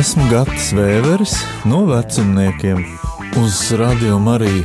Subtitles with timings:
[0.00, 1.32] Esmu Gatis Vēveris
[1.68, 2.78] no vecumniekiem
[3.36, 4.64] uz Radio Mariju.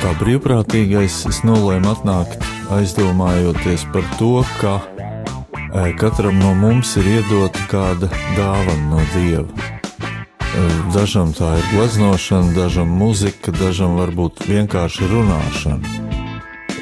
[0.00, 2.42] Kā brīvprātīgais es nolēmu atnākt
[2.74, 9.46] aizdomājoties par to, ka e, katram no mums ir iedota kāda dāvana no Dieva.
[9.46, 10.66] E,
[10.96, 15.98] dažam tā ir gleznošana, dažam muzika, dažam varbūt vienkārši runāšana.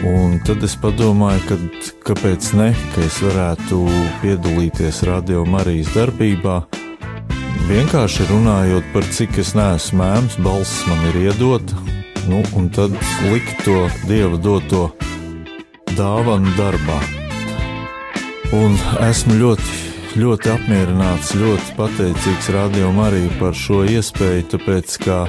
[0.09, 1.61] Un tad es padomāju, ka,
[2.09, 3.85] kāpēc ne, ka es varētu
[4.25, 6.63] piedalīties Radio Marijas darbībā,
[7.73, 11.79] vienkārši runājot par cik es neesmu mēms, balss man ir iedota,
[12.29, 12.93] nu, un tad
[13.31, 14.91] likt to dieva doto
[15.97, 16.99] dāvanu darbā.
[18.53, 19.77] Un esmu ļoti,
[20.21, 25.23] ļoti apmierināts, ļoti pateicīgs rādījumam arī par šo iespēju, tāpēc ka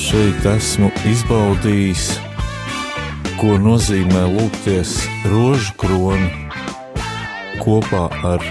[0.00, 2.08] šeit esmu izbaudījis
[3.38, 4.96] ko nozīmē lūgties
[5.30, 6.32] rožu kroni
[7.62, 8.48] kopā ar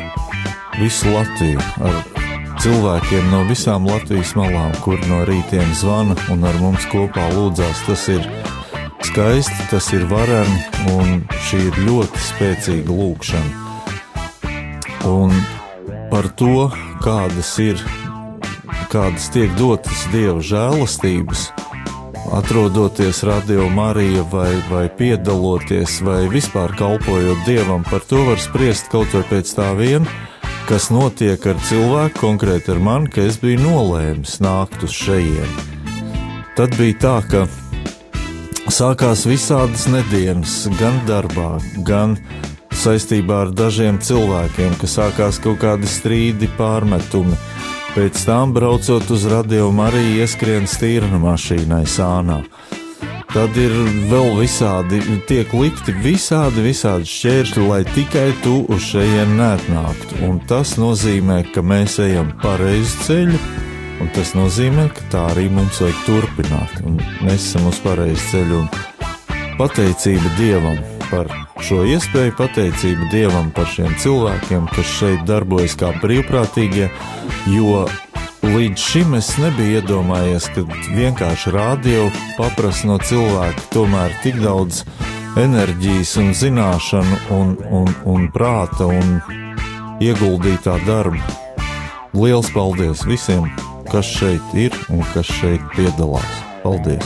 [0.79, 2.16] visu Latviju, ar
[2.61, 7.83] cilvēkiem no visām Latvijas malām, kur no rītiem zvana un ar mums kopā lūdzās.
[7.87, 8.25] Tas ir
[9.05, 10.57] skaisti, tas ir vareni
[10.95, 13.51] un šī ir ļoti spēcīga lūkšana.
[15.07, 15.33] Un
[16.11, 16.69] par to,
[17.03, 17.81] kādas ir,
[18.91, 21.49] kādas tiek dotas Dieva žēlastības,
[22.35, 29.13] atrodoties radio Marija vai, vai piedaloties vai vispār kalpojot Dievam, par to var spriest kaut
[29.15, 30.07] vai pēc tā vien,
[30.67, 35.55] kas notiek ar cilvēku, konkrēti ar mani, ka es biju nolēmis nākt uz šejien.
[36.57, 37.45] Tad bija tā, ka
[38.73, 41.55] sākās visādas nedēļas, gan darbā,
[41.87, 42.17] gan
[42.77, 47.37] saistībā ar dažiem cilvēkiem, ka sākās kaut kādi strīdi, pārmetumi
[47.97, 52.43] Pēc tam, braucot uz radio, arī ieskrien stīrna mašīnai sānā.
[53.27, 53.73] Tad ir
[54.07, 60.21] vēl visādi, tiek likti visādi, visādi šķēršļi, lai tikai tu uz šejienes neatnāktu.
[60.29, 63.41] Un tas nozīmē, ka mēs ejam pareizu ceļu,
[64.01, 66.79] un tas nozīmē, ka tā arī mums vajag turpināt.
[66.87, 68.63] Un mēs esam uz pareizu ceļu,
[69.59, 70.79] pateicība Dievam
[71.11, 71.27] par
[71.67, 76.87] šo iespēju, pateicību Dievam par šiem cilvēkiem, kas šeit darbojas kā brīvprātīgie,
[77.51, 77.83] jo
[78.43, 80.61] līdz šim es nebiju iedomājies, ka
[80.93, 84.83] vienkārši rādio paprasa no cilvēka tomēr tik daudz
[85.37, 89.19] enerģijas un zināšanu un, un, un prāta un
[90.03, 91.21] ieguldītā darba.
[92.17, 93.49] Liels paldies visiem,
[93.91, 96.33] kas šeit ir un kas šeit piedalās.
[96.63, 97.05] Paldies!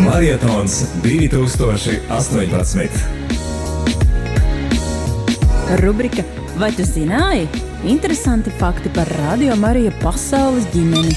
[0.00, 3.39] Marietons 2018.
[5.78, 6.22] Rubrika
[6.58, 7.46] Vai tu zināji?
[7.86, 11.14] Interesanti fakti par Radio Mariju pasaules ģimeni.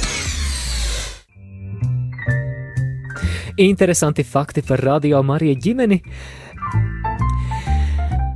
[3.58, 6.02] Interesanti fakti par Radio Mariju ģimeni.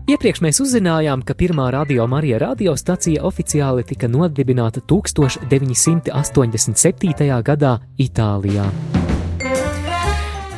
[0.07, 7.43] Iepriekš mēs uzzinājām, ka pirmā radio Marija radiostacija oficiāli tika nodibināta 1987.
[7.43, 8.65] gadā Itālijā.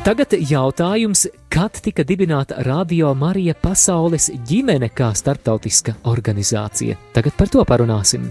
[0.00, 6.96] Tagad jautājums, kad tika dibināta Radio Marija Pasaules ģimene kā starptautiska organizācija?
[7.12, 8.24] Tagad par to parunāsim.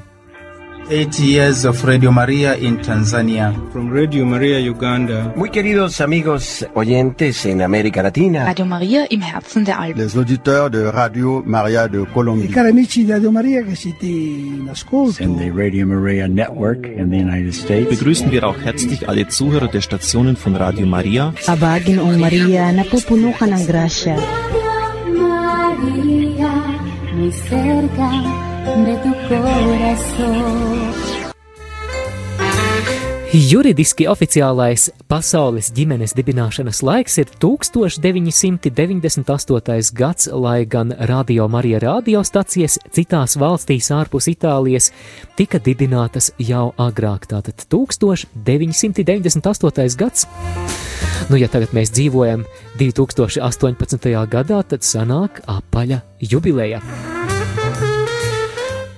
[0.92, 3.54] Eight years of Radio Maria in Tanzania.
[3.72, 5.32] From Radio Maria Uganda.
[5.36, 8.46] Muy queridos amigos oyentes en América Latina.
[8.46, 10.04] Radio Maria im Herzen der Alpen.
[10.04, 12.46] Les auditeurs de Radio Maria de Colombie.
[12.46, 15.22] I cari amici di Radio Maria che siete in ascolto.
[15.24, 17.90] And the Radio Maria Network in the United States.
[17.92, 21.34] Begrüßen wir auch herzlich alle Zuhörer der Stationen von Radio Maria.
[21.46, 24.18] Abagin ong Maria, napupuno ka ng grasya.
[25.14, 26.50] Maria,
[27.14, 30.80] muy cerca de tu corazón.
[33.30, 39.94] Juridiski oficiālais pasaules ģimenes dibināšanas laiks ir 1998.
[39.94, 44.90] gads, lai gan Radio Marija radiostacijas citās valstīs ārpus Itālijas
[45.38, 48.34] tika dibinātas jau agrāk, tātad 1998.
[50.02, 50.26] gads.
[51.30, 52.50] Nu, ja tagad mēs dzīvojam
[52.82, 54.26] 2018.
[54.26, 56.82] gadā, tad sanāk apaļa jubileja.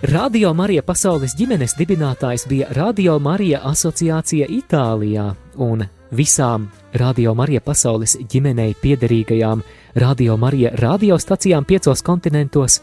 [0.01, 5.27] Radio Marija pasaules ģimenes dibinātājs bija Radio Marija asociācija Itālijā,
[5.61, 6.65] un visām
[6.97, 9.61] Radio Marija pasaules ģimenei piederīgajām
[10.01, 12.79] Radio Marija radiostacijām piecos kontinentos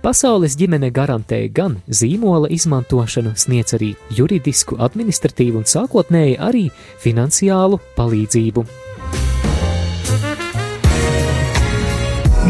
[0.00, 6.72] pasaules ģimene garantēja gan zīmola izmantošanu, sniedz arī juridisku, administratīvu un sākotnēji arī
[7.04, 8.64] finansiālu palīdzību.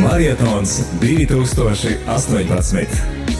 [0.06, 3.35] Marietons 2018.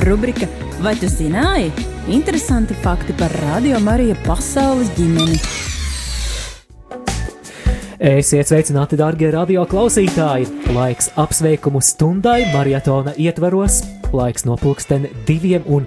[0.00, 0.46] Rubrika
[0.80, 1.68] Vai tu zināji?
[2.08, 5.36] Interesanti fakti par Radio Mariju pasaules ģimeni.
[8.00, 10.48] Esiet sveicināti, darbie radio klausītāji!
[10.72, 13.82] Laiks apsveikumu stundai maratona ietvaros,
[14.16, 15.84] laiks no pulksten diviem un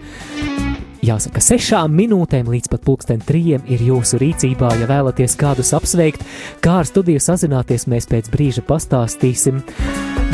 [1.06, 4.72] jāsaka, sešām minūtēm līdz pat pulksten trijiem ir jūsu rīcībā.
[4.80, 6.26] Ja vēlaties kādus apsveikt,
[6.64, 9.62] kā ar studiju sazināties, mēs pēc brīža pastāstīsim.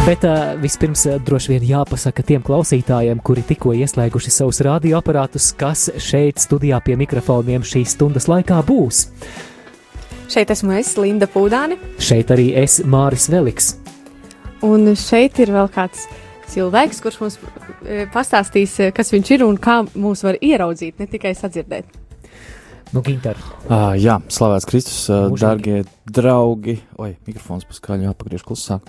[0.05, 5.89] Bet uh, vispirms uh, droši vien jāpasaka tiem klausītājiem, kuri tikko ieslēguši savus radioaparātus, kas
[6.01, 9.05] šeit studijā pie mikrofoniem šīs stundas laikā būs.
[10.31, 11.75] Šeit esmu es, Linda Pūdāne.
[11.99, 13.75] Šeit arī es, Māris Veliks.
[14.63, 16.07] Un šeit ir vēl kāds
[16.51, 17.37] cilvēks, kurš mums
[18.13, 21.99] pastāstīs, e, kas viņš ir un kā mūs var ieraudzīt, ne tikai sadzirdēt.
[22.91, 23.37] Nu, Ginter.
[23.69, 26.75] Uh, jā, slavēts Kristus, uh, darbie draugi.
[26.99, 28.83] Oi, mikrofons paskaļ, jāpagriež klusāk.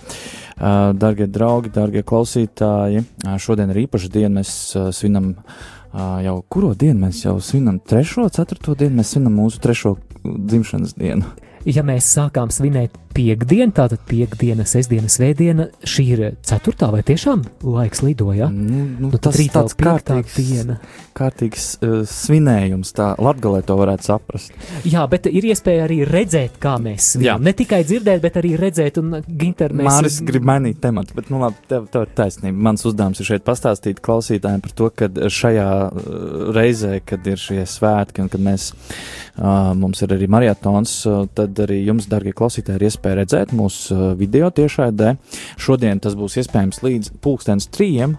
[0.57, 4.41] Uh, darbie draugi, darbie klausītāji, uh, šodien ir īpaša diena.
[4.41, 7.05] Mēs uh, svinam uh, jau kuro dienu?
[7.05, 11.31] Mēs jau svinam trešo, ceturto dienu, mēs svinam mūsu trešo dzimšanas dienu.
[11.63, 18.01] Ja mēs sākām svinēt piekdienu, tātad piekdiena, sestdiena, svētdiena, šī ir ceturtā vai tiešām laiks
[18.05, 18.49] lidoja?
[18.51, 20.77] Nu, nu, nu, tas ir tāds kārtīgs, diena.
[21.17, 24.55] kārtīgs uh, svinējums, tā latgalē to varētu saprast.
[24.89, 27.27] Jā, bet ir iespēja arī redzēt, kā mēs svinam.
[27.27, 27.37] Jā.
[27.45, 29.89] Ne tikai dzirdēt, bet arī redzēt un ginter mēs.
[29.89, 32.65] Māris grib mainīt tematu, bet, nu labi, tev, tev ir taisnība.
[32.69, 37.63] Mans uzdevums ir šeit pastāstīt klausītājiem par to, ka šajā uh, reizē, kad ir šie
[37.69, 42.81] svētki un kad mēs, uh, mums ir arī marietons, uh, tad arī jums, dargie klausītāji,
[42.81, 45.17] ir iespēja iespēja redzēt mūsu uh, video tiešraidē.
[45.59, 48.15] Šodien tas būs iespējams līdz pulkstens trījiem.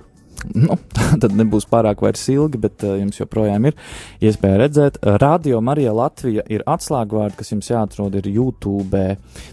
[0.52, 0.76] Nu,
[1.22, 3.78] tad nebūs pārāk vairs ilgi, bet uh, jums joprojām ir
[4.20, 4.98] iespēja redzēt.
[5.22, 9.06] Radio Marija Latvija ir atslēgvārdi, kas jums jāatrod ir YouTube.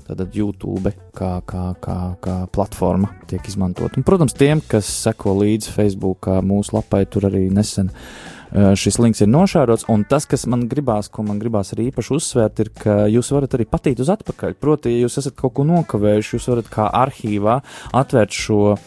[0.10, 3.96] Tātad YouTube kā, kā, kā, kā platforma tiek izmantot.
[3.96, 9.22] Un, protams, tiem, kas seko līdzi Facebook mūsu lapai, tur arī nesen uh, šis links
[9.24, 9.86] ir nošārots.
[9.92, 13.56] Un tas, kas man gribās, ko man gribās arī īpaši uzsvērt, ir, ka jūs varat
[13.58, 14.58] arī patīt uz atpakaļ.
[14.62, 17.58] Proti, ja jūs esat kaut ko nokavējuši, jūs varat kā arhīvā
[18.02, 18.78] atvērt šo uh,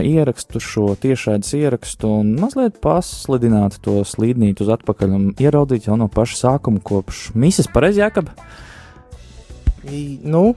[0.00, 6.08] ierakstu, šo tiešraides ierakstu un mazliet paslidināt to slīdnīt uz atpakaļ un ieraudzīt jau no
[6.12, 8.32] paša sākuma kopš misijas pareizi jākab.
[10.22, 10.54] Nu,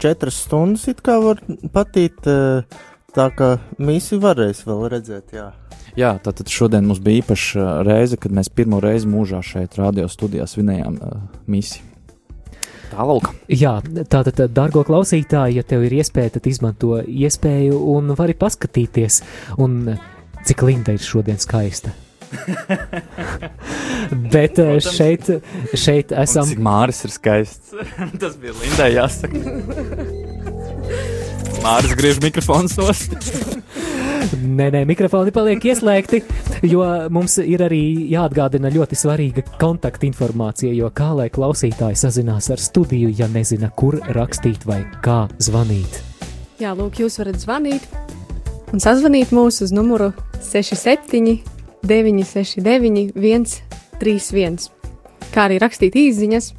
[0.00, 1.42] četras stundas it kā var
[1.74, 2.64] patīt, eh,
[3.12, 5.52] tā ka misiju varēs vēl redzēt, jā.
[5.96, 10.44] Jā, tātad šodien mums bija īpaša reize, kad mēs pirmo reizi mūžā šeit, radio studijā,
[10.48, 11.86] svinējām uh, misiju.
[12.90, 13.30] Tālāk.
[13.50, 13.80] Jā,
[14.12, 19.22] tātad, dārgo klausītāji, ja tev ir iespēja, tad izmanto iespēju un vari paskatīties,
[19.60, 19.96] un
[20.46, 21.90] cik Linda ir šodien skaista.
[24.32, 24.88] Bet Protams.
[24.96, 25.28] šeit,
[25.78, 26.44] šeit esam.
[26.44, 27.74] Un cik Māris ir skaists.
[28.22, 29.36] Tas bija Lindai jāsaka.
[31.64, 33.10] Māris griež mikrofons nost.
[34.34, 36.18] Nē, nē, mikrofoni paliek ieslēgti,
[36.66, 36.82] jo
[37.14, 37.80] mums ir arī
[38.10, 44.66] jāatgādina ļoti svarīga kontaktinformācija, jo kā lai klausītāji sazinās ar studiju, ja nezina, kur rakstīt
[44.66, 46.00] vai kā zvanīt.
[46.58, 47.86] Jā, lūk, jūs varat zvanīt
[48.72, 50.10] un sazvanīt mūs uz numuru
[50.42, 51.38] 67
[51.86, 53.60] 969
[54.00, 54.58] 131,
[55.30, 56.50] kā arī rakstīt īsiņas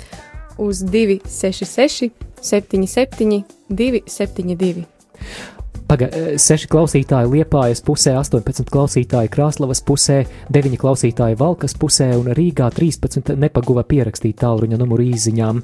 [0.64, 4.86] uz 266 77 272.
[5.88, 12.28] Paga, 6 eh, klausītāji Liepājas pusē, 18 klausītāji Krāslavas pusē, 9 klausītāji Valkas pusē un
[12.36, 15.62] Rīgā 13 nepaguva pierakstīt tālruņa numuru īziņām.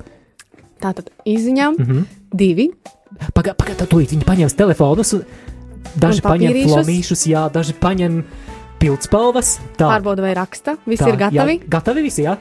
[0.83, 2.05] Tātad īziņām mm -hmm.
[2.31, 2.69] divi.
[3.33, 5.13] Pagaid, pagaid, tā tūlīt viņi paņems telefonus,
[5.99, 8.23] daži paņem flomīšus, jā, daži paņem
[8.79, 9.59] pildspalvas.
[9.77, 9.87] Tā.
[9.91, 11.57] Pārbauda vai raksta, visi tā, ir gatavi?
[11.59, 12.37] Jā, gatavi visi, jā.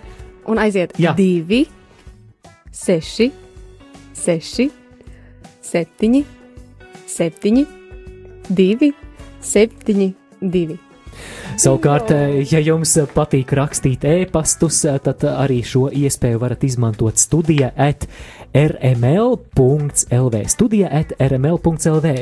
[0.50, 1.14] Un aiziet jā.
[1.18, 1.66] divi,
[2.72, 3.28] seši,
[4.22, 4.70] seši,
[5.62, 6.24] septiņi,
[7.12, 7.66] 7,
[8.48, 8.92] 2,
[9.40, 10.78] 7, 2.
[11.60, 12.08] Savukārt,
[12.48, 18.06] ja jums patīk rakstīt e-pastus, tad arī šo iespēju varat izmantot studija at
[18.56, 20.40] rml.lv.
[20.48, 22.14] Studija at rml.lv.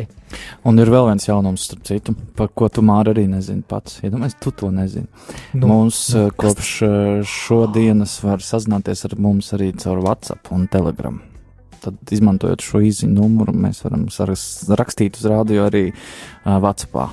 [0.67, 4.01] Un ir vēl viens jaunums, starp citu, par ko tu māri arī nezini pats.
[4.03, 5.07] Iedomājies, ja tu to nezini.
[5.55, 6.77] Nu, mums nu, kopš
[7.31, 11.21] šodienas var sazināties ar mums arī caur WhatsApp un Telegram
[11.85, 14.07] tad izmantojot šo īziņu numuru, mēs varam
[14.81, 17.11] rakstīt uz rādio arī uh, WhatsApp.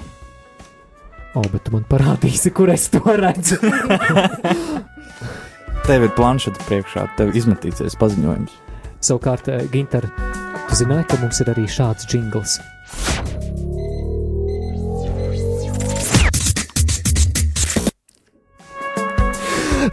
[1.38, 3.60] O, bet tu man parādīsi, kur es to redzu.
[5.88, 8.56] tev ir planšeta priekšā, tev izmetīsies paziņojums.
[9.08, 10.10] Savukārt, Ginter,
[10.68, 12.58] tu zināji, ka mums ir arī šāds jingls.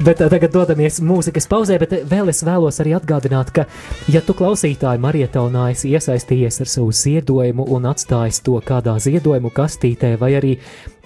[0.00, 3.66] Bet eh, tagad dodamies mūzikas pauzē, bet eh, vēl es vēlos arī atgādināt, ka,
[4.10, 10.16] ja tu klausītāji marietonā esi iesaistījies ar savu ziedojumu un atstājis to kādā ziedojumu kastītē
[10.20, 10.56] vai arī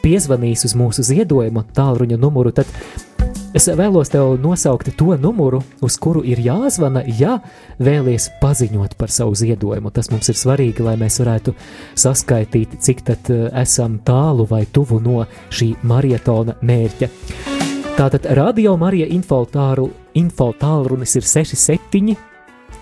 [0.04, 2.70] piezvanījis uz mūsu ziedojumu tālruņa numuru, tad
[3.56, 7.38] Es vēlos tev nosaukt to numuru, uz kuru ir jāzvana, ja
[7.80, 9.88] vēlies paziņot par savu ziedojumu.
[9.90, 11.56] Tas mums ir svarīgi, lai mēs varētu
[11.96, 17.67] saskaitīt, cik tad eh, esam tālu vai tuvu no šī maratona mērķa.
[17.98, 19.40] Tātad radio Marija info
[20.54, 22.14] tālrunis ir 67,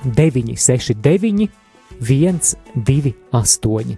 [0.05, 1.49] 969,
[2.05, 3.97] 128.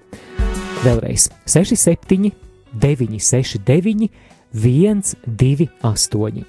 [0.84, 2.30] Vēlreiz 67,
[2.70, 4.08] 969,
[4.54, 6.46] 128.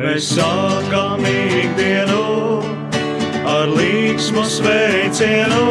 [0.00, 2.24] Mēs sākam ikdienu
[3.44, 5.64] ar līgsmu sveicienu,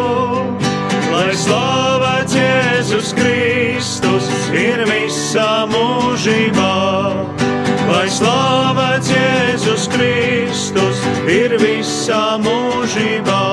[1.17, 6.73] lai slavēts Jēzus Kristus ir visā mūžībā.
[7.87, 13.45] Lai slavēts Jēzus Kristus ir visā mūžībā.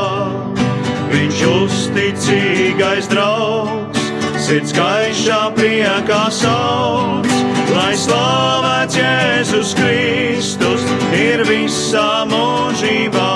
[1.15, 4.03] Viņš uzticīgais draugs,
[4.45, 7.31] sirds gaišā priekā sauc,
[7.73, 10.85] lai slavēts Jēzus Kristus
[11.17, 13.33] ir visā mūžībā.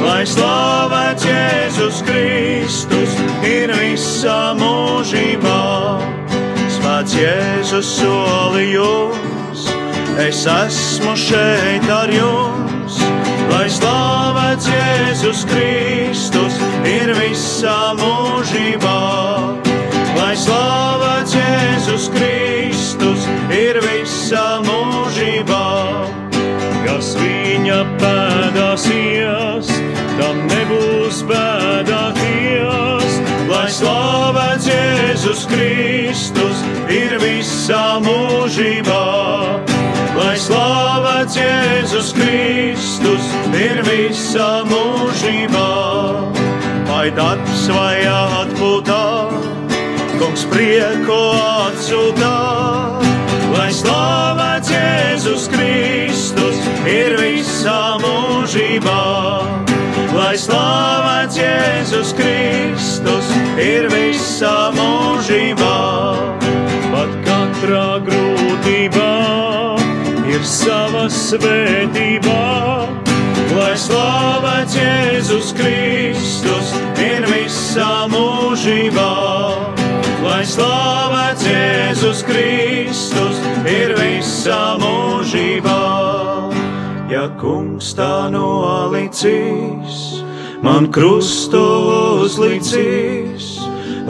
[0.00, 2.39] Lai slavēts Jēzus Kristus
[4.20, 5.60] visā mūžībā.
[6.68, 9.62] Svēts Jēzus solījums,
[10.20, 12.98] es esmu šeit ar jums
[13.48, 18.98] lai slavēts Jēzus Kristus ir visā mūžībā.
[20.18, 23.24] Lai slavēts Jēzus Kristus
[23.56, 25.64] ir visā mūžībā.
[26.84, 29.72] Kas viņa pēdās ies,
[30.20, 31.59] tam nebūs bēdāties.
[33.80, 39.04] Slavēts Jēzus Kristus ir visā mūžībā
[40.20, 45.70] lai slavēts Jēzus Kristus ir visā mūžībā.
[46.90, 49.04] Vai darbs vai atpūtā,
[50.18, 52.36] kungs prieku atsūtā,
[53.54, 56.60] lai slavēts Jēzus Kristus
[56.90, 59.02] ir visā mūžībā.
[60.10, 62.89] Lai slavēts Jēzus Kristus
[63.60, 65.76] ir visā mūžībā,
[66.92, 69.10] pat katrā grūtībā
[70.30, 72.38] ir sava svētība,
[73.56, 79.10] lai slavēts Jēzus Kristus ir visā mūžībā.
[80.20, 85.78] Lai slavēts Jēzus Kristus ir visā mūžībā.
[87.10, 90.20] Ja kungs tā nolicīs,
[90.62, 91.60] man krustu
[92.24, 93.60] uzlicīs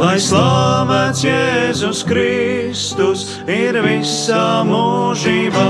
[0.00, 5.68] lai slavēts Jēzus Kristus ir visā mūžībā.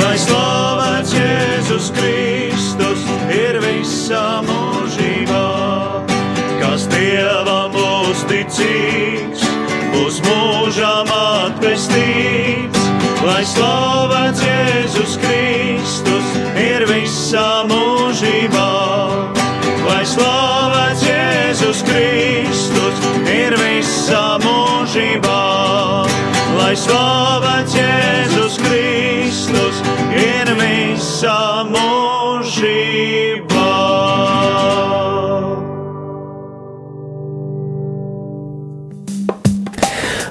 [0.00, 4.61] Lai slavēts Jēzus Kristus ir visā mūžībā.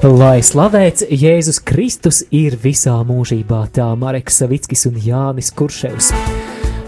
[0.01, 6.08] Lai slavēts Jēzus Kristus ir visā mūžībā, tā Mareks Savickis un Jānis Kurševs.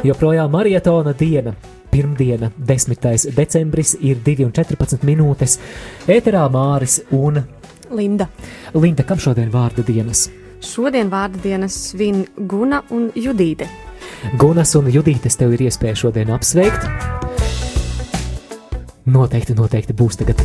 [0.01, 1.53] Joprojām marietona diena,
[1.91, 3.29] pirmdiena, 10.
[3.37, 5.59] decembris, ir 2,14 minūtes.
[6.09, 7.37] Ēterā Māris un
[7.93, 8.31] Linda.
[8.73, 10.25] Linda, kam šodien vārda dienas?
[10.65, 13.69] Šodien vārda dienas svin Guna un Judīte.
[14.41, 16.89] Gunas un Judītes tev ir iespēja šodien apsveikt.
[19.05, 20.41] Noteikti, noteikti būs tagad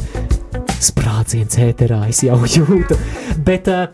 [0.82, 2.96] sprādziens ēterā, es jau jūtu.
[3.46, 3.88] Bet uh,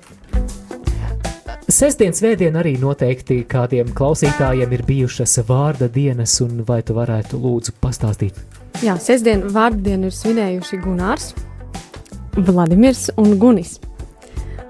[1.68, 7.76] sestdien, svētdien arī noteikti kādiem klausītājiem ir bijušas vārda dienas, un vai tu varētu lūdzu
[7.82, 8.38] pastāstīt?
[8.82, 11.32] Jā, sestdien vārdu dienu ir svinējuši Gunārs,
[12.34, 13.78] Vladimirs un Gunis.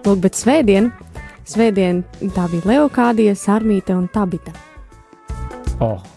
[0.05, 0.91] Lūk, bet svētdien,
[1.49, 2.03] svētdien
[2.37, 4.53] tā bija Leokādija, Sarmīte un Tabita.
[5.81, 6.14] Oh.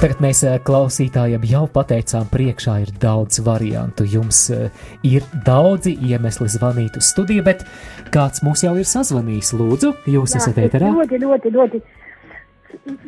[0.00, 4.06] Tagad mēs eh, klausītājiem jau pateicām, priekšā ir daudz variantu.
[4.08, 4.70] Jums eh,
[5.04, 7.66] ir daudzi iemesli zvanīt uz studiju, bet
[8.14, 9.50] kāds mūs jau ir sazvanījis?
[9.60, 10.88] Lūdzu, jūs Jā, esat es ēterā?
[10.96, 11.82] Ļoti, ļoti, ļoti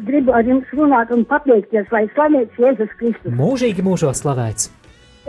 [0.05, 3.33] gribu ar jums runāt un pateikties, lai slavēts Jēzus Kristus.
[3.41, 4.69] Mūžīgi mūžos slavēts!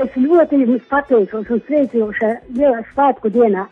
[0.03, 3.69] Es ļoti jums pateicos un sveicu šajā lielā svētku dienā.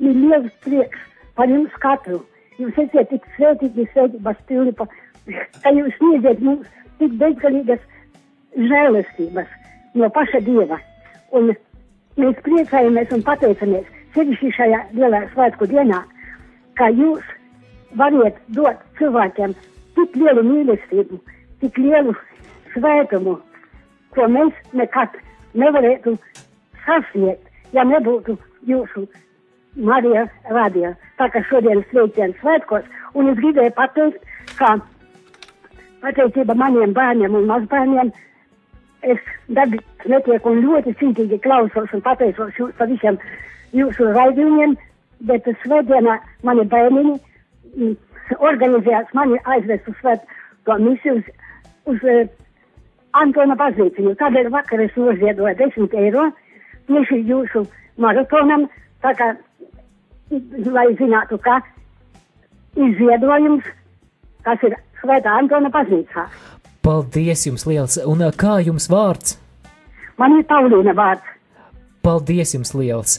[0.00, 1.04] Ir liels prieks
[1.36, 2.24] par jums katru.
[2.56, 4.88] Jūs esat tik svētīgi, svētības pilni, pa-
[5.26, 6.66] ka jūs sniedziet mums
[7.00, 7.82] tik bezgalīgas
[8.70, 9.54] žēlestības
[10.00, 10.78] no paša Dieva.
[11.34, 11.52] Un
[12.20, 16.02] mēs priecājamies un pateicamies sevišķi šajā lielā svētku dienā,
[16.78, 17.24] ka jūs
[17.98, 19.54] variet dot cilvēkiem
[19.96, 21.18] tik lielu mīlestību,
[21.62, 22.14] tik lielu
[22.74, 23.38] svētumu,
[24.14, 25.14] ko mēs nekad
[25.58, 26.16] nevarētu
[26.84, 29.06] sasniegt, ja nebūtu jūsu
[29.74, 30.92] Marija radio.
[31.18, 34.22] Tā kā šodien sveiciens svētkos, un es gribēju pateikt,
[34.58, 34.76] ka
[36.04, 38.12] pateicība maniem bērniem un mazbērniem,
[39.04, 39.20] es
[39.56, 43.18] dabīgi netieku un ļoti cītīgi klausos un pateicos jūs par visiem
[43.76, 44.76] jūsu raidījumiem,
[45.28, 47.94] bet svētdienā mani bērniņi mm,
[48.38, 51.28] organizējās mani aizvest uz svētko misiju uz,
[51.92, 52.24] uz uh,
[53.14, 54.16] Antona baznīciņu.
[54.18, 56.24] Tādēļ vakar es noziedoju 10 eiro
[56.88, 57.62] tieši jūsu
[58.02, 58.66] maratonam,
[59.04, 59.28] tā kā,
[60.74, 61.60] lai zinātu, ka
[62.74, 63.68] izziedojums,
[64.42, 66.28] kas ir Svētā Antona baznīcā.
[66.84, 67.98] Paldies jums liels!
[68.08, 69.36] Un kā jums vārds?
[70.20, 71.34] Man ir Paulīna vārds.
[72.04, 73.18] Paldies jums liels!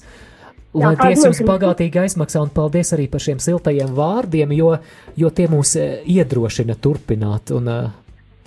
[0.76, 4.74] Lai Jā, Dievs jums bagātīgi aizmaksā, un paldies arī par šiem siltajiem vārdiem, jo,
[5.16, 7.54] jo tie mūs iedrošina turpināt.
[7.56, 7.70] Un,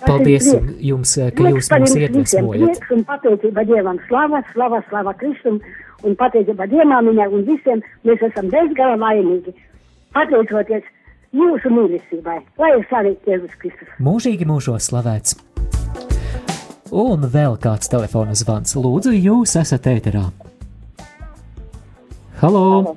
[0.03, 0.51] paldies
[0.85, 2.83] jums, ka jūs mūs iedvesmojat.
[2.93, 5.57] Un pateicība Dievam, slava, slava, slava Kristum,
[6.05, 9.57] un pateicība Dievmāmiņai un visiem, mēs esam bezgala laimīgi.
[10.13, 10.85] Pateicoties
[11.37, 13.91] jūsu mīlestībai, lai ir slavīts Jēzus Kristus.
[14.03, 15.37] Mūžīgi mūžos slavēts.
[16.89, 18.73] Un vēl kāds telefona zvans.
[18.79, 20.25] Lūdzu, jūs esat ēterā.
[22.41, 22.95] Halo!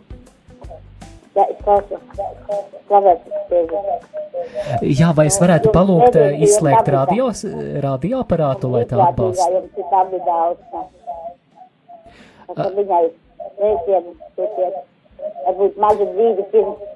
[1.36, 1.46] Jā.
[4.82, 7.44] Jā, vai es varētu palūgt eh, izslēgt radios,
[7.84, 9.48] radioaparātu, lai tā atbalsta?
[12.52, 13.04] Viņai
[13.62, 14.10] reizēm,
[15.48, 16.88] varbūt mazi brīdi pirms.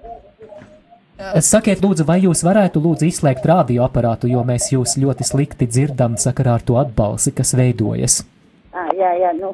[1.16, 6.58] Sakiet, lūdzu, vai jūs varētu lūdzu izslēgt radioaparātu, jo mēs jūs ļoti slikti dzirdam sakarā
[6.60, 8.18] ar to atbalsi, kas veidojas?
[8.76, 9.54] Ah, jā, jā, nu,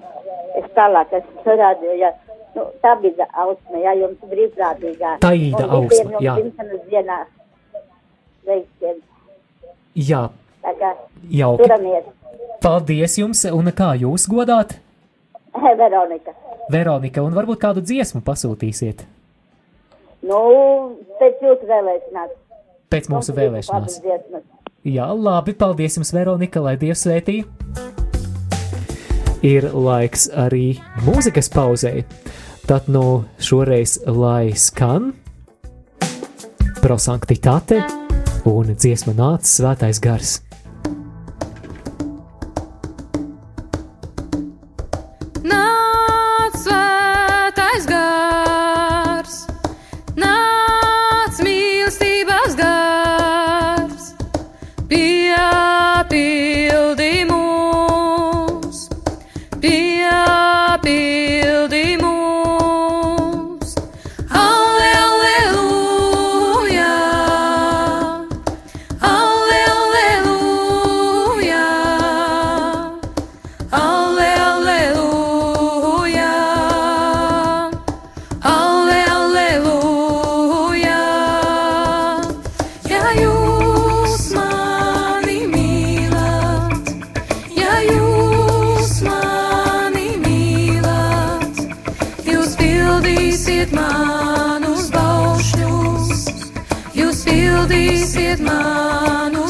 [0.58, 2.10] es tālāk esmu rādīju, jā.
[2.56, 5.14] Nu, tā bija ausma, jā, jums brīvprātīgā.
[5.22, 6.34] Tā īda ausma, jā.
[6.42, 7.20] Dzimšanas dienā
[8.50, 9.00] veiksim.
[10.10, 10.26] Jā.
[10.66, 10.92] Tā kā
[11.30, 11.64] Jauki.
[11.64, 12.12] turamies.
[12.62, 14.80] Paldies jums, un kā jūs godāt?
[15.82, 16.34] Veronika.
[16.74, 19.06] Veronika, un varbūt kādu dziesmu pasūtīsiet?
[20.22, 20.42] Nu,
[21.18, 22.34] pēc jūsu vēlēšanās.
[22.92, 24.02] Pēc mūsu vēlēšanās.
[24.86, 27.42] Jā, labi, paldies jums, Veronika, lai Dievs svētī.
[29.46, 32.06] Ir laiks arī mūzikas pauzei.
[32.70, 35.12] Tad nu šoreiz lai skan
[36.82, 37.82] prosanktitāte
[38.50, 40.40] un dziesma nāca svētais gars.
[93.62, 96.22] Pildīsiet manus baušļus,
[96.98, 99.41] jūs pildīsiet manus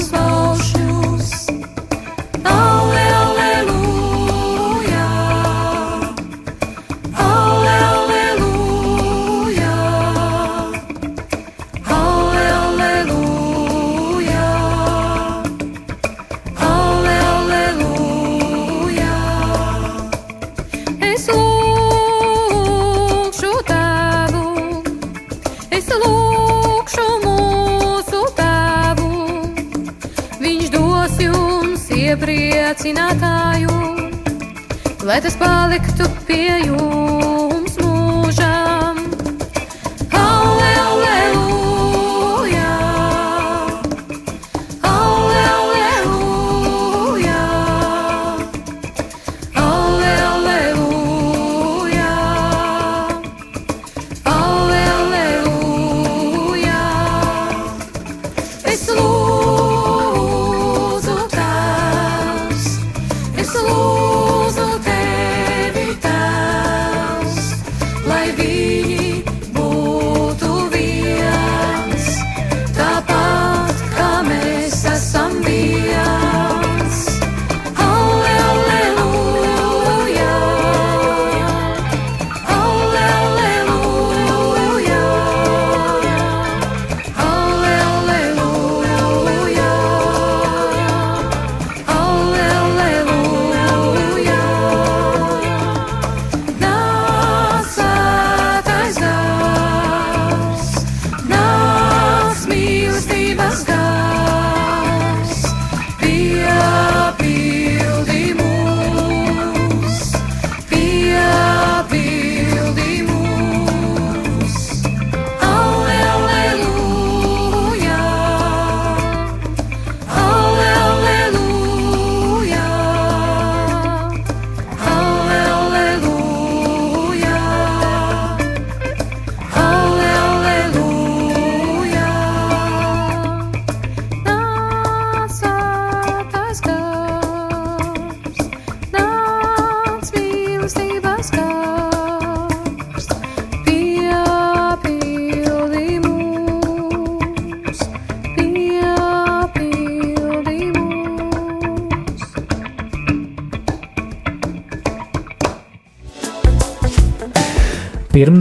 [35.71, 36.80] tas paliktu pie jums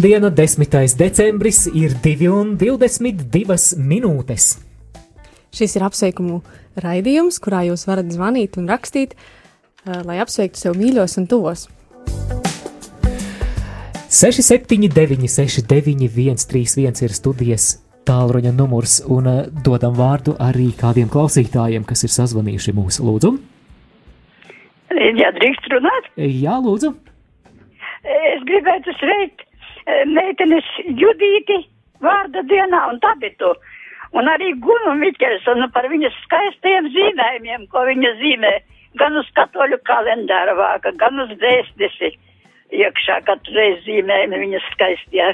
[0.00, 0.96] Pirmdiena, 10.
[0.96, 4.44] decembris, ir 2,22 minūtes.
[5.52, 6.38] Šis ir apsveikumu
[6.80, 11.66] raidījums, kurā jūs varat zvanīt un rakstīt, uh, lai apsveiktu sev mīļos un tuvos.
[14.08, 17.68] 679, 691, 31 ir studijas
[18.08, 23.34] tālruņa numurs, un uh, dodam vārdu arī kādiem klausītājiem, kas ir sazvanījuši mūsu lūdzu.
[25.20, 26.10] Jā, drīkst runāt?
[26.16, 26.94] Jā, lūdzu.
[28.00, 29.49] Es gribētu sveikt eh,
[29.86, 31.60] meitenes Judīti
[32.04, 33.54] vārda dienā un tabitu.
[34.16, 38.54] Un arī Gunu Mikelsonu par viņas skaistajiem zīmējumiem, ko viņa zīmē
[38.98, 42.16] gan uz katoļu kalendāra vāka, gan uz dēstesi
[42.74, 45.28] iekšā katru reizi zīmējumi viņas skaistie.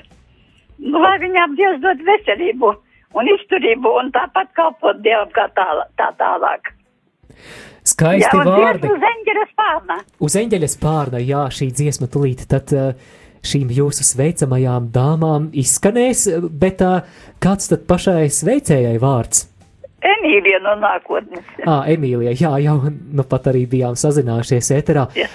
[0.76, 2.72] Nu, lai viņām Dievs dod veselību
[3.16, 5.92] un izturību un tāpat kalpot Dievam kā tālāk.
[5.96, 6.72] Tā tālāk.
[7.86, 8.90] Skaisti Jā, vārdi.
[8.90, 9.96] Uz eņģeļa spārna.
[10.26, 16.80] Uz eņģeļa spārna, jā, šī dziesma tulīt, tad uh, šīm jūsu sveicamajām dāmām izskanēs, bet
[16.86, 17.00] uh,
[17.42, 19.46] kāds tad pašai sveicējai vārds?
[20.06, 21.42] Emīlija no nākotnes.
[21.66, 25.06] Ā, Emīlija, jā, jau nu pat arī bijām sazinājušies ēterā.
[25.18, 25.26] Jā.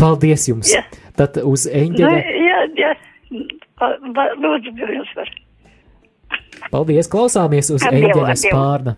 [0.00, 0.72] Paldies jums!
[0.74, 0.82] Jā.
[1.18, 2.22] Tad uz Nu, eņģeļa.
[2.48, 2.94] jā, jā.
[3.78, 3.94] Pa-
[4.40, 5.30] Lūdzu, jums var.
[6.72, 8.96] Paldies, klausāmies uz eņģeļa ar Dievu.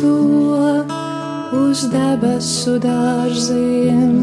[0.00, 0.16] To
[1.64, 4.14] uz debesu dārziem,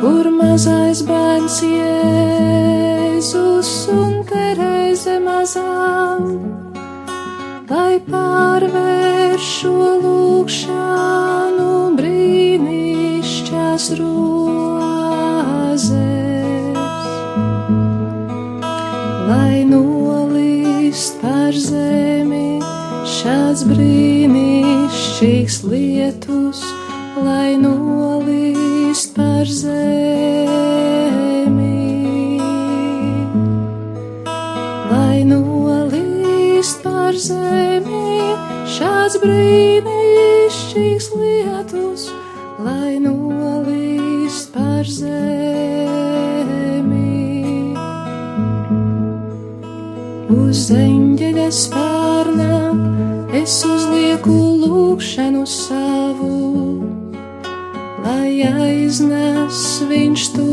[0.00, 6.56] kur mazais bērns Jēzus un Terēze mazām
[7.96, 14.15] lai pārvērš šo lūkšanu brīnišķās rozes,
[25.16, 26.58] brīnišķīgs lietus,
[27.24, 30.36] lai nolīst par zemi
[34.90, 38.20] lai nolīst par zemi
[38.76, 42.12] šāds brīnišķīgs lietus,
[42.60, 45.16] lai nolīst par zemi.
[50.28, 51.85] Uz eņģeļa spārna
[55.06, 56.82] lūkšanu savu,
[58.02, 60.46] lai aiznes viņš to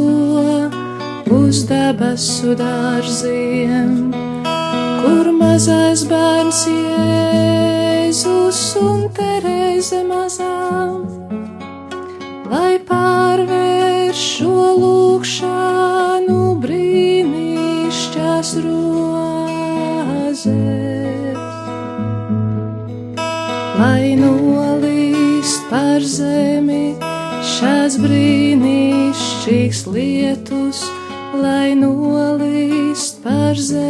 [1.33, 4.13] uz debesu dārziem,
[5.01, 10.52] kur mazais bērns Jēzus un Terēze mazām,
[29.43, 30.77] brīnišķīgs lietus,
[31.36, 33.82] lai nolīst par zemi,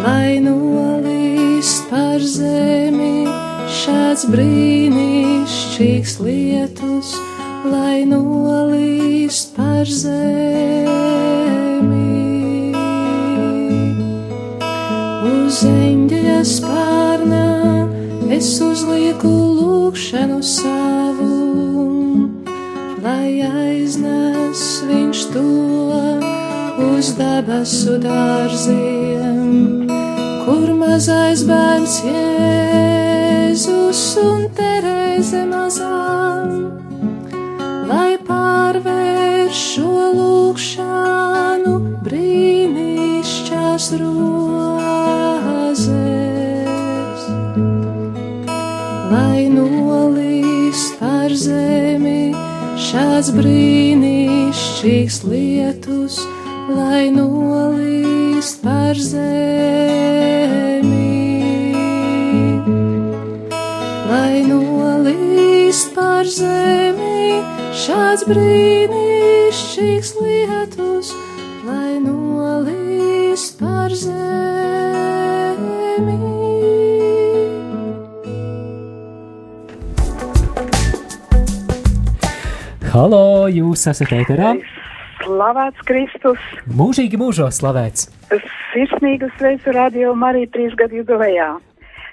[0.00, 3.28] lai nolīst par zemi
[3.68, 7.12] šāds brīnišķīgs lietus,
[7.68, 10.24] lai nolīst par zemi.
[15.28, 16.93] Uz eņģeļa spārna
[20.14, 21.26] lūkšanu savu,
[23.02, 25.42] lai aiznes viņš to
[26.86, 29.88] uz debesu dārziem,
[30.46, 35.63] kur mazais bērns Jēzus un Terēze mazām,
[53.24, 56.18] šāds brīnišķīgs lietus,
[56.68, 59.38] lai nolīst par zemi,
[64.10, 67.40] lai nolīst par zemi
[67.86, 71.16] šāds brīnišķīgs lietus,
[71.64, 72.23] lai nolīst
[82.94, 84.52] Halo, jūs esat ēterā?
[85.24, 86.44] Slavēts Kristus!
[86.78, 88.06] Mūžīgi mūžos slavēts!
[88.70, 91.48] Sirsnīgu sveicu radio Mariju trīs gadu jubilejā.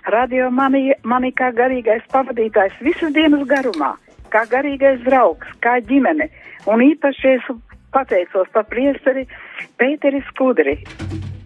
[0.09, 3.91] Radio mani, mani kā garīgais pavadītājs visas dienas garumā,
[4.33, 6.31] kā garīgais draugs, kā ģimene,
[6.65, 7.49] un īpaši es
[7.93, 9.27] pateicos par priesteri
[9.77, 10.79] Pēteri Skudri,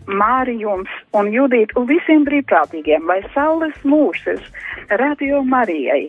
[0.08, 4.48] Māri jums un Judīt un visiem brīvprātīgiem, lai saules mūžas
[4.96, 6.06] radio Marijai.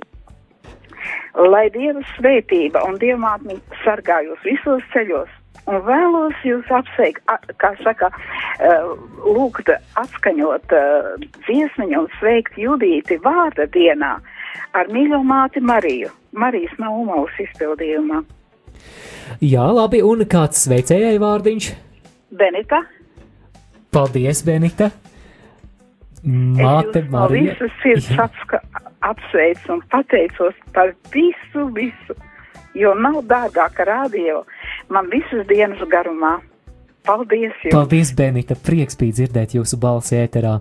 [1.37, 5.29] Lai Dieva svētība un Dievmātni sargā jūs visos ceļos,
[5.69, 7.21] un vēlos jūs apsveikt,
[7.61, 8.95] kā saka, uh,
[9.27, 9.69] lūgt
[10.01, 11.13] atskaņot uh,
[11.45, 14.17] dziesmiņu un sveikt Judīti vārda dienā
[14.77, 18.23] ar mīļo māti Mariju, Marijas Naumovas izpildījumā.
[19.43, 21.73] Jā, labi, un kāds sveicējai vārdiņš?
[22.37, 22.85] Benita,
[23.97, 24.91] Paldies, Benita!
[26.27, 27.55] Māte jūs no Marija.
[27.55, 28.59] visas sirds apska,
[29.07, 32.17] apsveicu un pateicos par visu, visu,
[32.75, 34.43] jo nav dārgāka radio
[34.93, 36.39] man visas dienas garumā.
[37.07, 37.73] Paldies jums!
[37.73, 38.57] Paldies, Benita!
[38.67, 40.57] Prieks bija dzirdēt jūsu balsi ēterā.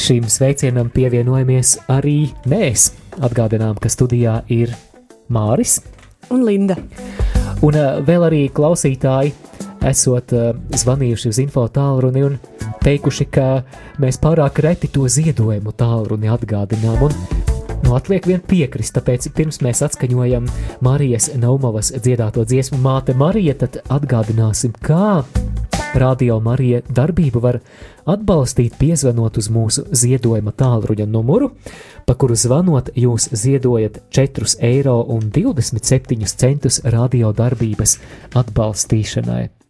[0.00, 2.90] Šim sveicienam pievienojamies arī mēs.
[3.24, 4.72] Atgādinām, ka studijā ir
[5.32, 5.78] Māris
[6.32, 6.76] un Linda.
[7.64, 9.32] Un uh, vēl arī klausītāji
[9.90, 12.38] esot uh, zvanījuši uz info tālruni un
[12.84, 13.48] teikuši, ka
[14.02, 17.08] mēs pārāk reti to ziedojumu tālruni atgādinām.
[17.08, 17.16] Un
[17.84, 20.48] nu, atliek vien piekrist, tāpēc pirms mēs atskaņojam
[20.84, 25.22] Marijas Naumovas dziedāto dziesmu Māte Marija, tad atgādināsim, kā
[25.94, 27.60] Radio Marija darbību var
[28.10, 31.52] atbalstīt, piezvanot uz mūsu ziedojuma tālruņa numuru,
[32.02, 34.96] pa kuru zvanot jūs ziedojat 4,27 eiro
[36.96, 37.98] radio darbības
[38.42, 39.63] atbalstīšanai.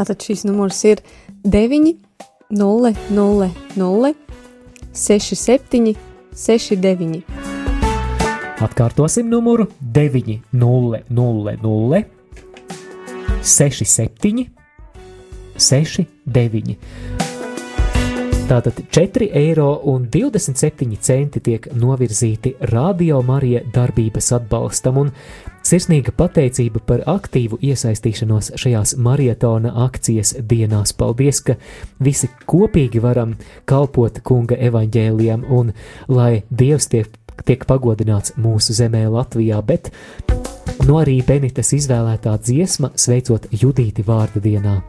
[0.00, 1.02] Tātad šis numurs ir
[1.44, 1.90] 9,
[2.56, 4.14] 0, 0, 0,
[4.96, 5.90] 6, 7,
[6.32, 7.18] 6, 9.
[8.64, 11.04] Atkārtosim numuru 900
[13.42, 14.48] 67
[15.60, 16.78] 69.
[18.50, 19.78] Tātad 4,27 eiro
[21.44, 25.12] tiek novirzīti Radio Marija darbības atbalstam, un
[25.62, 30.90] sirsnīga pateicība par aktīvu iesaistīšanos šajās maratona akcijas dienās.
[30.98, 31.54] Paldies, ka
[32.02, 33.36] visi kopīgi varam
[33.70, 35.70] kalpot kunga evaņģēlijam, un
[36.10, 37.06] lai Dievs tiek,
[37.46, 39.62] tiek pagodināts mūsu zemē, Latvijā,
[40.88, 44.80] no arī Benitas izvēlētā dziesma sveicot Judīti vārda dienā.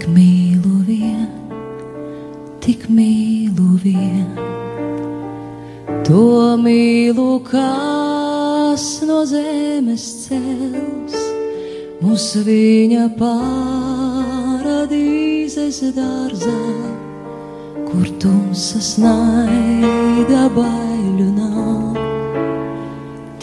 [0.00, 1.28] Tik mīlu vien,
[2.64, 4.32] tik mīlu vien,
[6.08, 11.12] to mīlu, kas no zemes cels
[12.00, 14.72] mūs viņa paradīzes
[16.00, 16.64] dārzā,
[17.92, 22.00] kur tumsas naida baiļu nav.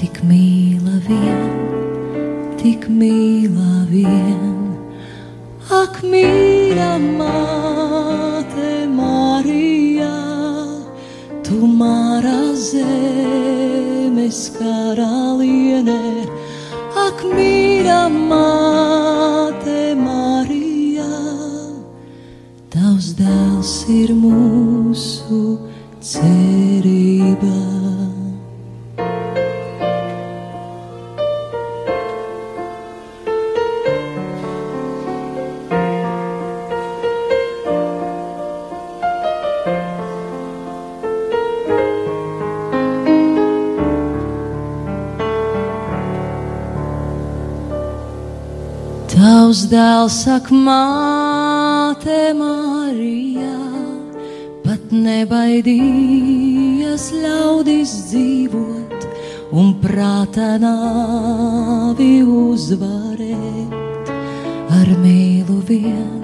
[0.02, 1.54] Tik mīla vien,
[2.58, 4.57] tik mīla vien,
[5.77, 10.13] ak mīļa māte Marija,
[11.45, 15.99] tu mara zemes karaliene.
[17.07, 21.11] Ak, mīļa māte Marija,
[22.73, 24.66] tavs dēls ir mūsu
[50.08, 53.60] Dēls saka, māte Marija,
[54.63, 59.04] pat nebaidījies ļaudis dzīvot
[59.52, 64.08] un prātā nāvi uzvarēt.
[64.78, 66.24] Ar mīlu vien,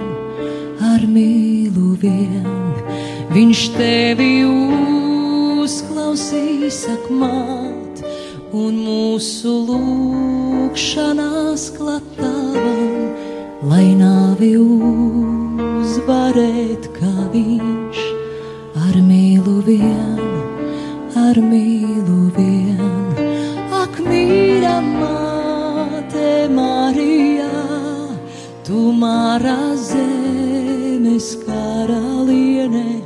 [0.80, 2.48] ar mīlu vien,
[3.36, 4.48] viņš tevi
[5.60, 8.00] uzklausīs, sak māt,
[8.48, 12.83] un mūsu lūkšanās klatavam
[13.64, 18.00] lai nāvi uzvarēt, kā viņš
[18.84, 20.20] ar mīlu vien,
[21.16, 22.82] ar mīlu vien.
[23.80, 27.48] Ak, mīļa māte Marija,
[28.66, 33.00] tu mārā zemes karaliene,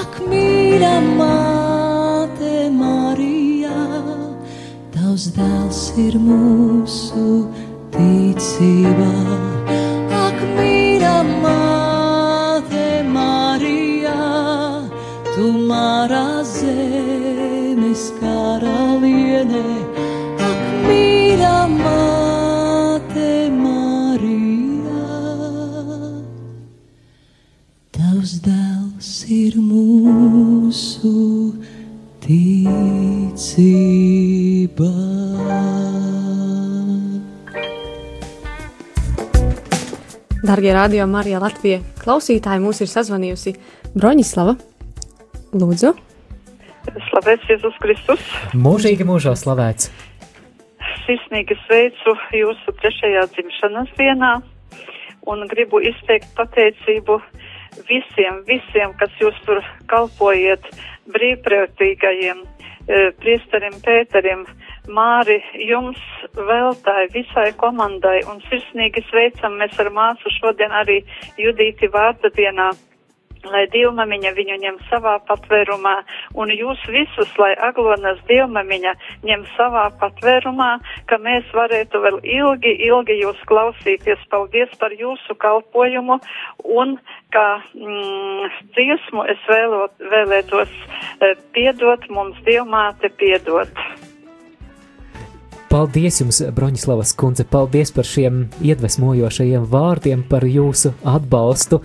[0.00, 3.78] ak, mīļa māte Marija,
[4.96, 7.46] tavs dēls ir mūsu
[7.94, 9.51] ticībā.
[40.62, 43.50] Darbie radio Marija Latvija klausītāji, mūs ir sazvanījusi
[43.98, 44.52] Broņislava.
[45.58, 45.90] Lūdzu,
[47.08, 48.28] Slavēts Jēzus Kristus.
[48.54, 49.88] Mūžīgi mūžā slavēts.
[51.02, 54.30] Sirsnīgi sveicu jūsu trešajā dzimšanas dienā
[55.34, 57.18] un gribu izteikt pateicību
[57.90, 60.62] visiem, visiem, kas jūs tur kalpojiet,
[61.10, 62.46] brīvprātīgajiem,
[62.86, 64.46] eh, priesterim Pēterim,
[64.90, 65.98] Māri, jums
[66.34, 71.04] veltāji visai komandai un sirsnīgi sveicam mēs ar māsu šodien arī
[71.38, 72.72] Judīti vārda dienā
[73.50, 75.94] lai dievmamiņa viņu ņem savā patvērumā,
[76.38, 78.92] un jūs visus, lai Aglonas dievmamiņa
[79.26, 80.70] ņem savā patvērumā,
[81.10, 84.22] ka mēs varētu vēl ilgi, ilgi jūs klausīties.
[84.30, 86.20] Paldies par jūsu kalpojumu,
[86.62, 86.96] un
[87.34, 93.84] kā mm, dziesmu es vēlot, vēlētos eh, piedot mums dievmāte piedot.
[95.72, 101.78] Paldies jums, Broņislavas kundze, paldies par šiem iedvesmojošajiem vārdiem, par jūsu atbalstu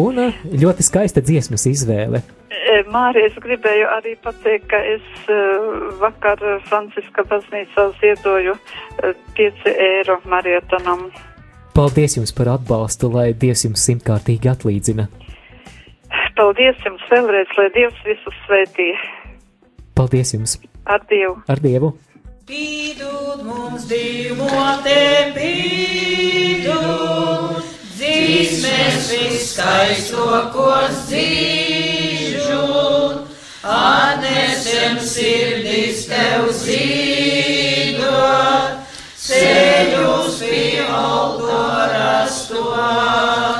[0.00, 2.22] un eh, ļoti skaista dziesmas izvēle.
[2.48, 5.66] E, Mārija, es gribēju arī pateikt, ka es uh,
[6.00, 11.10] vakar Franciska baznīcā ziedoju uh, 5 eiro marietonam.
[11.76, 15.10] Paldies jums par atbalstu, lai Dievs jums simtkārtīgi atlīdzina.
[16.40, 18.94] Paldies jums vēlreiz, lai Dievs visus svētī.
[19.92, 20.56] Paldies jums!
[20.88, 21.36] Ar Dievu!
[21.52, 21.92] Ar Dievu!
[22.46, 26.76] Pīdod mums divotē, pīdod,
[27.96, 32.60] dzīsmēs viskaisokos dzīžu,
[33.66, 38.14] atnesem sirdis tev zīdot,
[39.26, 43.55] ceļus pie altora stot,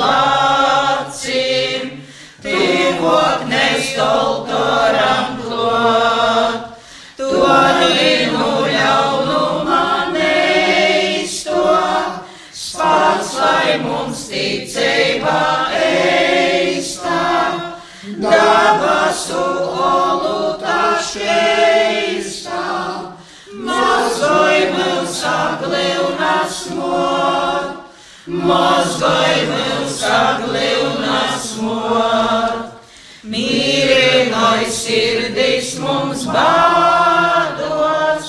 [0.00, 1.90] placim,
[2.40, 6.62] tīvok nestoltoram klot,
[7.18, 7.28] to
[7.82, 9.82] linu ļaunumā
[10.14, 11.64] neisto,
[12.56, 15.42] spārs lai mums ticībā
[15.82, 17.20] eistā,
[18.24, 19.44] dabasu
[19.90, 22.64] olu tašeistā,
[23.68, 27.68] mozgoj mums agli un asmot,
[28.48, 32.74] mozgoj mums agli un asmot,
[33.30, 38.26] mīrinoj sirdis mums bādos,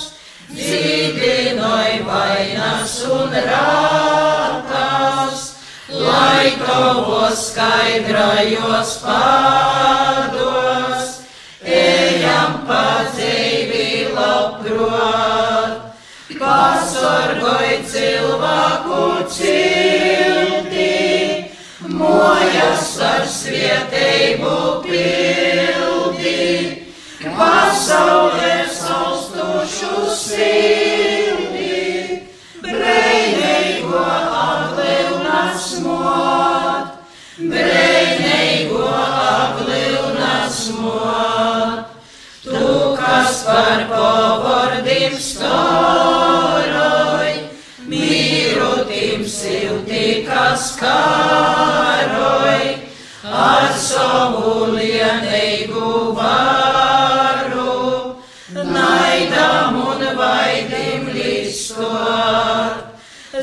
[0.54, 5.38] dzīdinoj vainas un rātās,
[5.90, 10.21] lai tavos skaidrajos pādos,
[23.02, 26.86] ar svieteibu pildi,
[27.38, 32.22] pasaulē saustušu sildi,
[32.62, 34.06] breineigo
[34.42, 36.86] agli un asmot,
[37.54, 41.86] breineigo agli un asmot,
[42.46, 42.66] tu,
[43.02, 47.34] kas par pavardim staroj,
[47.90, 52.61] mīru tim silti, kas karoj, ar
[53.92, 57.74] savu lienīgu varu,
[58.76, 62.88] naidam un vaidim listot.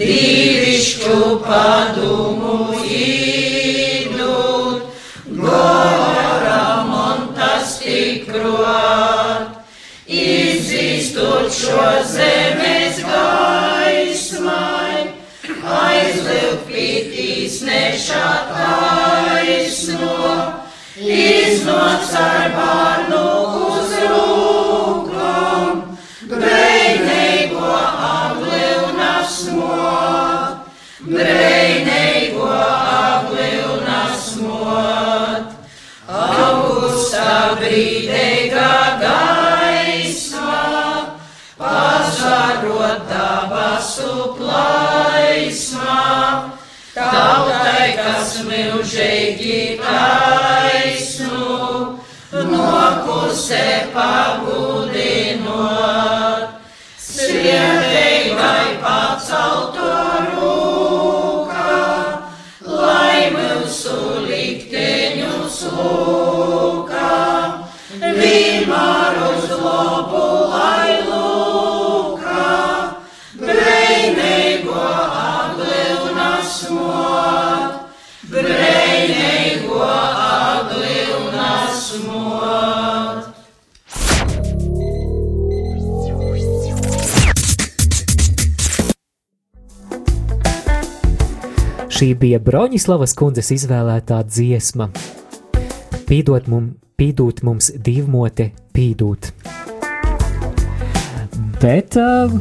[0.00, 2.56] dīvišķu padumu
[2.98, 4.82] īdot,
[5.38, 9.48] goram un tas tikrot,
[10.08, 14.94] izzīstot šo zemes gaismai,
[15.78, 18.97] aizlūpītīs nešā taisno,
[20.98, 23.37] iznots ar bārnu uz
[91.98, 94.84] Šī bija Broņislavas kundzes izvēlētā dziesma.
[96.06, 99.32] Pīdot mums, pīdot mums divmote, pīdot.
[101.58, 102.36] Bet uh,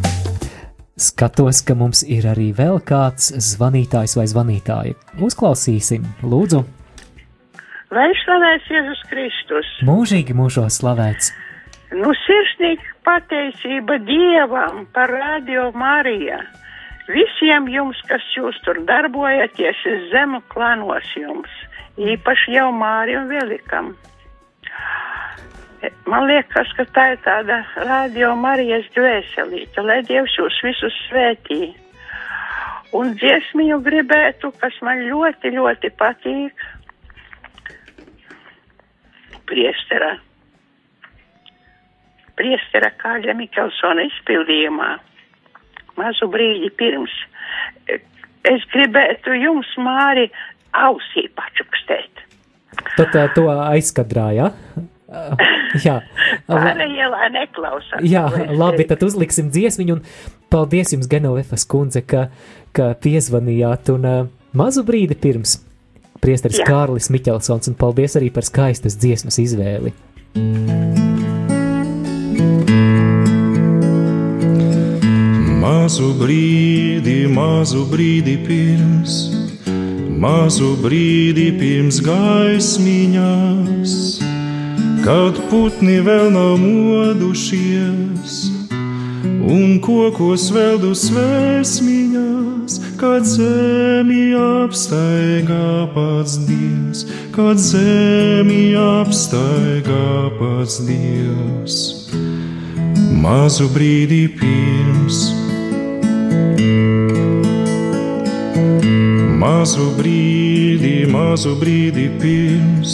[0.94, 4.94] skatos, ka mums ir arī vēl kāds zvanītājs vai zvanītāja.
[5.26, 6.62] Uzklausīsim, lūdzu,
[7.98, 9.74] Lai slavēts Jēzus Kristus.
[9.90, 11.34] mūžīgi mūžos slavēts.
[11.98, 16.44] Nu, sirsnīgi pateicība Dievam par radio Mariju.
[17.08, 21.52] Visiem jums, kas jūs tur darbojaties, es zemu klanos jums,
[21.96, 23.94] īpaši jau Mārijam Velikam.
[26.10, 31.70] Man liekas, ka tā ir tāda radio Marijas dvēselīte, lai Dievs jūs visus svētī.
[32.98, 36.64] Un dziesmiņu gribētu, kas man ļoti, ļoti patīk,
[39.48, 40.16] priestera.
[42.38, 44.92] Priestera Kāļa Mikelsona izpildījumā.
[45.98, 47.14] Mazu brīdi pirms
[48.48, 50.28] es gribētu jums, Māri,
[50.78, 52.24] ausī pačukstēt.
[52.98, 54.52] Tad uh, to aizkadrā, ja?
[55.08, 55.34] Uh,
[55.86, 56.00] jā,
[56.50, 58.04] Pārējie, lai neklausās.
[58.06, 60.04] jā, labi, tad uzliksim dziesmiņu un
[60.54, 62.28] paldies jums, Genelefas kundze, ka,
[62.76, 64.20] ka piezvanījāt un uh,
[64.58, 65.60] mazu brīdi pirms
[66.24, 66.68] priesteris Jā.
[66.68, 69.94] Kārlis Miķelsons un paldies arī par skaistas dziesmas izvēli.
[75.68, 79.16] Mazu brīdi, mazu brīdi pirms,
[80.16, 83.96] mazu brīdi pirms gaismiņās,
[85.04, 88.38] kad putni vēl nav modušies,
[89.44, 97.04] un kokos vēl dusvēsmiņās, kad zemi apstaigā pats Dievs,
[97.36, 102.08] kad zemi apstaigā pats Dievs
[103.28, 105.37] mazu brīdi pirms.
[109.38, 112.94] Mazu brīdi, mazu brīdi pirms,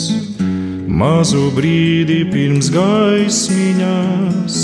[0.91, 4.58] mazu brīdi pirms gaismiņās,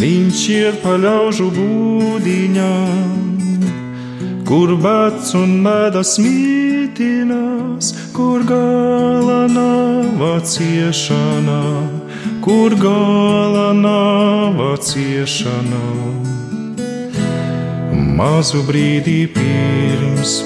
[0.00, 3.10] viņš iet pa ļaužu būdiņām,
[4.48, 11.64] kur bats un medas mītinās, kur gala nav ciešanā,
[12.40, 15.84] kur gala nav ciešanā.
[18.16, 20.40] Mazu brīdi pirms,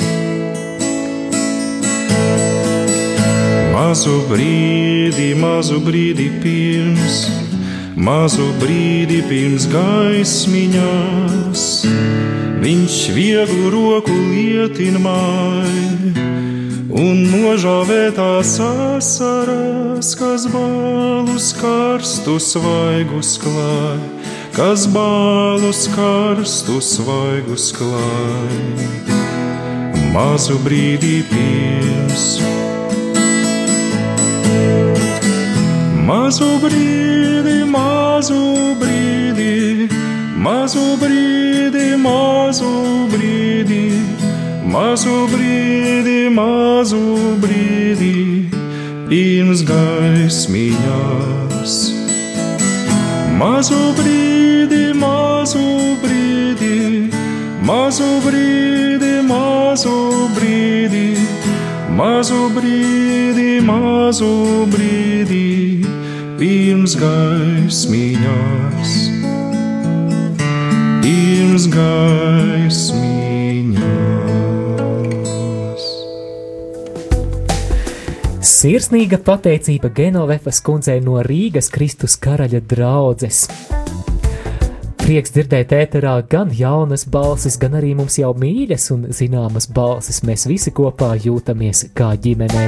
[3.93, 7.17] mazu brīdi, mazu brīdi pirms,
[7.93, 11.65] mazu brīdi pirms gaismiņās.
[12.63, 16.15] Viņš vieglu roku lietinmāja
[17.03, 24.01] un nožāvētās asaras, kas balus karstus svaigus klāja,
[24.57, 28.89] kas balus karstus svaigus klāja.
[30.17, 32.72] Mazu brīdi pirms.
[36.13, 38.37] Mazu brīdi, mazu
[38.77, 39.89] brīdi,
[40.45, 42.73] mazu brīdi, mazu
[43.13, 43.79] brīdi,
[44.75, 47.01] mazu brīdi, mazu
[47.41, 48.13] brīdi,
[49.09, 51.77] pirms gaismiņās.
[53.41, 55.65] Mazu brīdi, mazu
[56.05, 56.77] brīdi,
[57.71, 59.97] mazu brīdi, mazu
[60.37, 61.07] brīdi,
[62.03, 64.31] mazu brīdi, mazu
[64.77, 65.43] brīdi
[66.43, 68.93] pirms gaismiņās,
[71.05, 73.13] pirms gaismiņās.
[78.43, 83.47] Sirsnīga pateicība Genovefas kundzei no Rīgas Kristus karaļa draudzes.
[85.13, 90.23] Prieks dzirdēt ēterā gan jaunas balsis, gan arī mums jau mīļas un zināmas balsis.
[90.25, 92.63] Mēs visi kopā jūtamies kā ģimenē.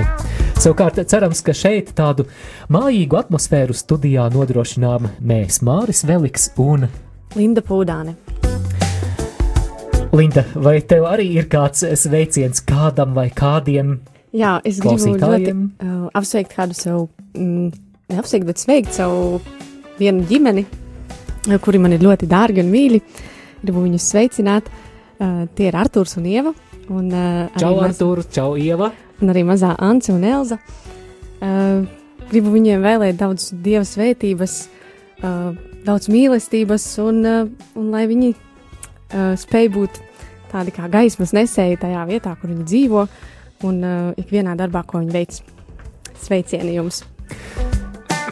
[0.58, 2.26] Savukārt cerams, ka šeit tādu
[2.68, 6.84] mājīgu atmosfēru studijā nodrošinām mēs, Māris Veliks un
[7.32, 8.12] Linda Pūdāne.
[10.12, 14.02] Linda, vai tev arī ir kāds sveiciens kādam vai kādiem?
[14.36, 17.72] Jā, es gribu ļoti uh, apsveikt kādu savu, mm,
[18.12, 19.40] neapsveikt, bet sveikt savu
[19.96, 20.68] vienu ģimeni,
[21.64, 23.00] kuri man ir ļoti dārgi un mīļi.
[23.64, 24.68] Gribu viņus sveicināt.
[25.14, 26.54] Uh, tie ir Artūrs un Ieva.
[26.90, 28.90] Un, uh, Čau, maz- Artur, čau, Ieva!
[29.22, 30.58] un arī mazā Ance un Elza.
[31.40, 31.84] Uh,
[32.30, 34.56] gribu viņiem vēlēt daudz dieva svētības,
[35.22, 35.52] uh,
[35.86, 40.00] daudz mīlestības, un, uh, un lai viņi uh, spēj būt
[40.52, 43.06] tādi kā gaismas nesēji tajā vietā, kur viņi dzīvo,
[43.68, 45.40] un uh, ikvienā darbā, ko viņi veic.
[46.24, 47.02] Sveicieni jums!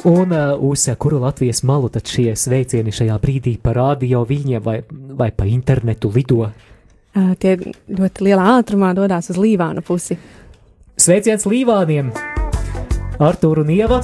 [0.05, 4.81] Un uh, uz kuru Latvijas malu tad šie sveicieni šajā brīdī pa radio viņiem vai,
[4.91, 6.49] vai pa internetu lido?
[7.15, 7.55] Uh, tie
[7.87, 10.17] ļoti lielā ātrumā dodas uz Līvānu pusi.
[10.99, 12.11] Sveiciens Līvāniem!
[13.23, 14.01] Artur un Ieva!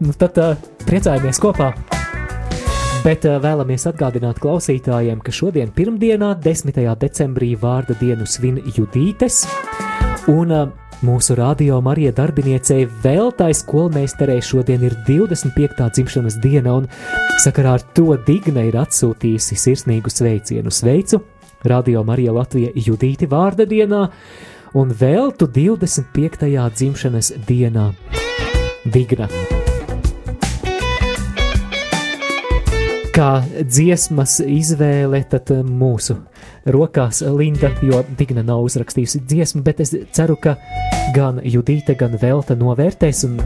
[0.00, 0.56] Nu, tad uh,
[0.88, 1.74] priecājamies kopā!
[3.04, 6.72] Bet uh, vēlamies atgādināt klausītājiem, ka šodien, pirmdienā, 10.
[7.04, 9.44] decembrī, vārda dienu svin Judītes,
[10.32, 15.90] un uh, mūsu radio Marija darbiniecei Veltai skolmeisterei šodien ir 25.
[15.92, 16.88] dzimšanas diena, un
[17.44, 20.72] sakarā ar to Digna ir atsūtījusi sirsnīgu sveicienu.
[20.72, 21.22] Sveicu!
[21.66, 24.06] Radio Marija Latvija Judīti vārda dienā
[24.76, 26.48] un vēl tu 25.
[26.76, 27.90] dzimšanas dienā.
[28.86, 29.28] Digna.
[33.16, 36.18] Kā dziesmas izvēle, tad eh, mūsu
[36.68, 40.58] rokās Linda, jo Digna nav uzrakstījusi dziesmu, bet es ceru, ka
[41.16, 43.38] gan Judīte, gan Velta novērtēs, un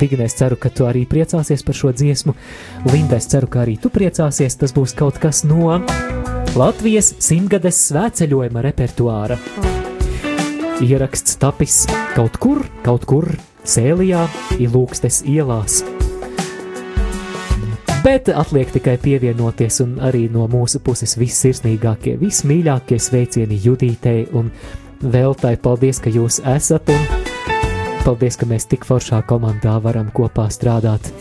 [0.00, 2.32] Digna, es ceru, ka tu arī priecāsies par šo dziesmu.
[2.88, 5.76] Linda, es ceru, ka arī tu priecāsies, tas būs kaut kas no
[6.56, 9.36] Latvijas simtgades svētceļojuma repertuāra.
[10.80, 11.82] Ieraksts tapis
[12.16, 13.28] kaut kur, kaut kur
[13.68, 14.24] Sēlijā,
[14.56, 15.82] Ilūkstes ielās.
[18.02, 24.48] Bet atliek tikai pievienoties un arī no mūsu puses vissirsnīgākie, vismīļākie sveicieni Judītei un
[25.12, 25.54] Veltai.
[25.62, 27.04] Paldies, ka jūs esat un
[28.02, 31.12] paldies, ka mēs tik foršā komandā varam kopā strādāt.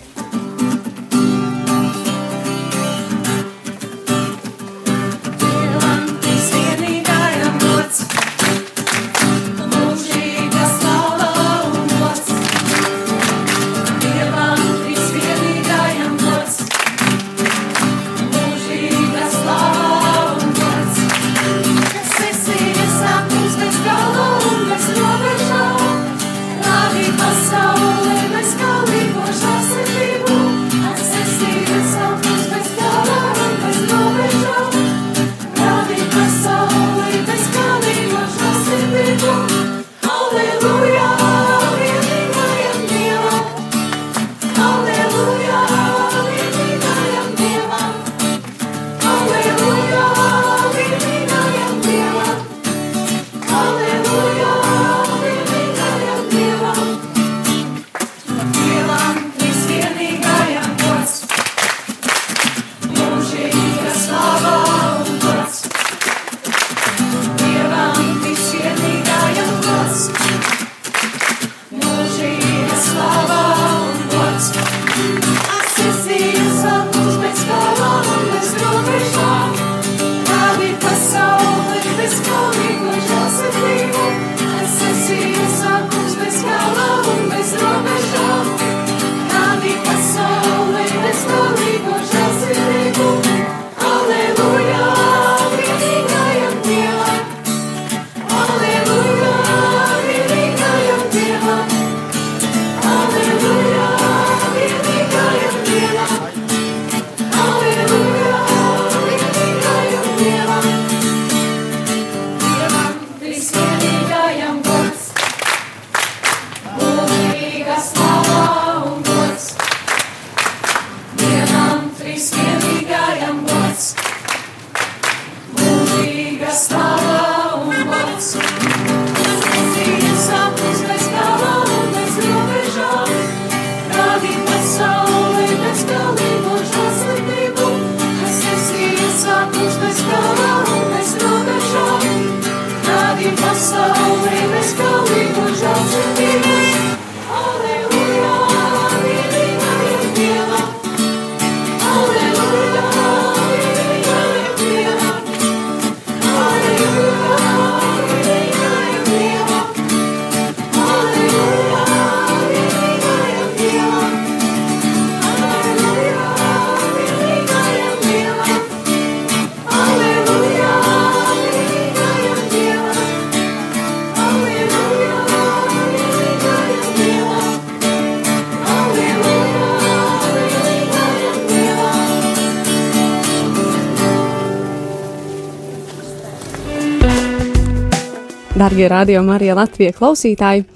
[188.62, 190.68] Darbie radio Marija Latvijas klausītāji,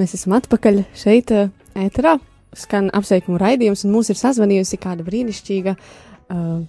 [0.00, 2.14] mēs esam atpakaļ šeit, eh, ēterā.
[2.56, 6.62] Skan apsveikumu raidījums, un mūs ir sazvanījusi kāda brīnišķīga uh,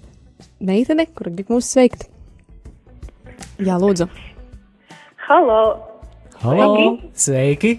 [0.60, 2.04] meitene, kura grib mūs sveikt.
[3.64, 4.10] Jā, lūdzu.
[5.30, 5.62] Halo!
[6.44, 6.98] Halo!
[7.16, 7.78] Sveiki!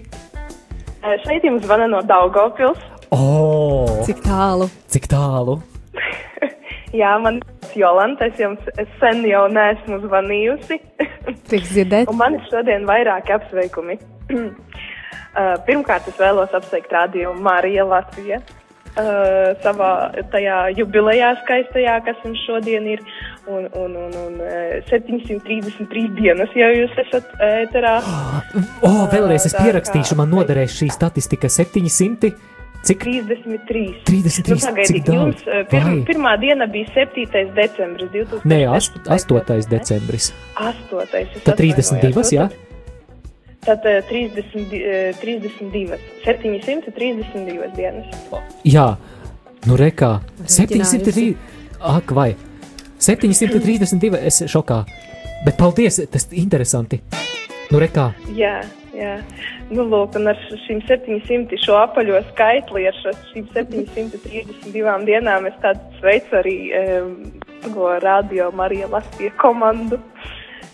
[1.05, 2.81] Eh, Šeit jums zvana no Daugavpils.
[3.13, 4.71] Oh, Cik tālu?
[4.89, 5.59] cik tālu?
[6.95, 8.65] Jā, man ir Jolanta, es jums
[8.99, 10.79] sen jau neesmu zvanījusi.
[11.49, 12.11] Prieks dzirdēt.
[12.11, 13.99] Un man ir šodien vairāki apsveikumi.
[15.31, 18.41] Uh, Pirmkārt, es vēlos apsveikt radio Marija Latvija.
[18.91, 22.99] Uh, savā tajā jubilejā skaistajā, kas mums šodien ir,
[23.47, 27.93] un, un, un, un uh, 733 dienas, ja jūs esat ēterā.
[28.83, 32.33] O, vēlreiz es pierakstīšu, man noderēs šī statistika 700.
[32.81, 33.03] Cik?
[33.03, 34.01] 33.
[34.05, 35.05] 33, Nu, daudz?
[35.05, 36.01] jums, uh, pirm, Vai?
[36.07, 37.53] pirmā diena bija 7.
[37.53, 38.41] decembris 2000.
[38.49, 39.69] Nē, ast, 8.
[39.69, 40.31] decembris.
[40.57, 41.03] 8.
[41.21, 42.31] es Tad 32, atvainojos.
[42.33, 42.49] jā?
[43.61, 48.07] Tad uh, 30, uh, 32, 732 dienas.
[48.65, 48.87] Jā,
[49.69, 50.15] nu rekā.
[50.41, 51.05] Rēķinājusi.
[51.05, 51.35] 703.
[51.81, 52.31] Ak, vai.
[53.01, 54.83] 732, es šokā.
[55.45, 56.99] Bet paldies, tas ir interesanti.
[57.71, 58.11] Nu rekā.
[58.37, 58.59] Jā,
[58.95, 59.17] jā.
[59.71, 62.97] Nu, lūk, un ar šīm 700 šo apaļo skaitli, ar
[63.31, 67.13] šīm 732 dienām es tādu sveicu arī um,
[67.65, 69.99] to radio Marija Latvija komandu.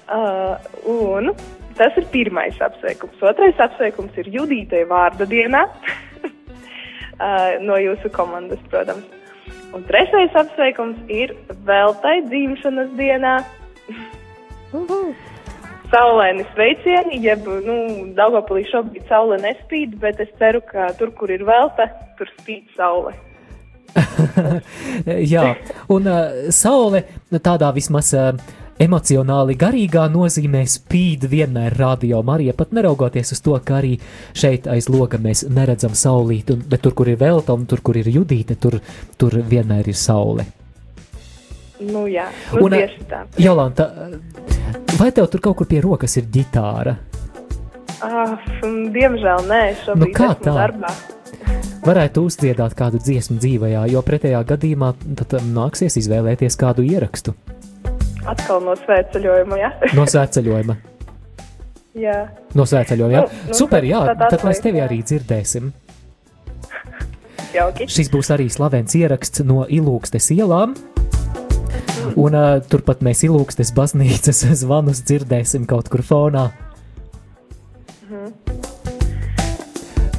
[0.07, 0.55] Uh,
[0.87, 1.33] un
[1.77, 3.21] tas ir pirmais apsveikums.
[3.21, 5.65] Otrais apsveikums ir Judītei vārda dienā.
[7.21, 9.05] uh, no jūsu komandas, protams.
[9.75, 11.35] Un trešais apsveikums ir
[11.67, 13.37] Veltai dzimšanas dienā.
[15.87, 17.77] Saulēni sveicieni, jeb, nu,
[18.17, 21.87] Daugavpilī šobrīd saule nespīd, bet es ceru, ka tur, kur ir velta,
[22.19, 23.15] tur spīd saule.
[25.33, 25.53] Jā,
[25.93, 27.05] un uh, saule
[27.39, 28.33] tādā vismaz uh,
[28.83, 33.95] emocionāli garīgā nozīmē spīd vienmēr radio Marija, pat neraugoties uz to, ka arī
[34.37, 38.11] šeit aiz loga mēs neredzam saulīti, bet tur, kur ir velta un tur, kur ir
[38.11, 38.79] judīte, tur,
[39.17, 40.45] tur vienmēr ir saule.
[41.79, 43.23] Nu, jā, nu, Un, tieši tā.
[43.37, 43.91] Jolanta,
[44.99, 46.97] vai tev tur kaut kur pie rokas ir ģitāra?
[48.05, 48.35] Ah,
[48.93, 50.53] diemžēl nē, šobrīd Nu, kā tā?
[50.53, 50.91] darbā.
[51.87, 54.91] Varētu uzdziedāt kādu dziesmu dzīvajā, jo pretējā gadījumā
[55.21, 57.33] tad um, nāksies izvēlēties kādu ierakstu
[58.27, 59.69] Atkal no svētceļojuma, jā.
[59.95, 60.75] no svētceļojuma.
[62.05, 62.17] jā.
[62.59, 63.21] No svētceļojuma, jā.
[63.23, 64.89] Nu, nu, Super, jā, tad tad mēs tevi jā.
[64.89, 65.71] arī dzirdēsim.
[67.55, 67.87] Jauki.
[67.89, 70.75] Šis būs arī slavens ieraksts no Ilūgstes ielām.
[72.15, 76.47] Un uh, turpat mēs Ilūgstes baznīcas zvanus dzirdēsim kaut kur fonā.
[78.07, 78.31] Mhm.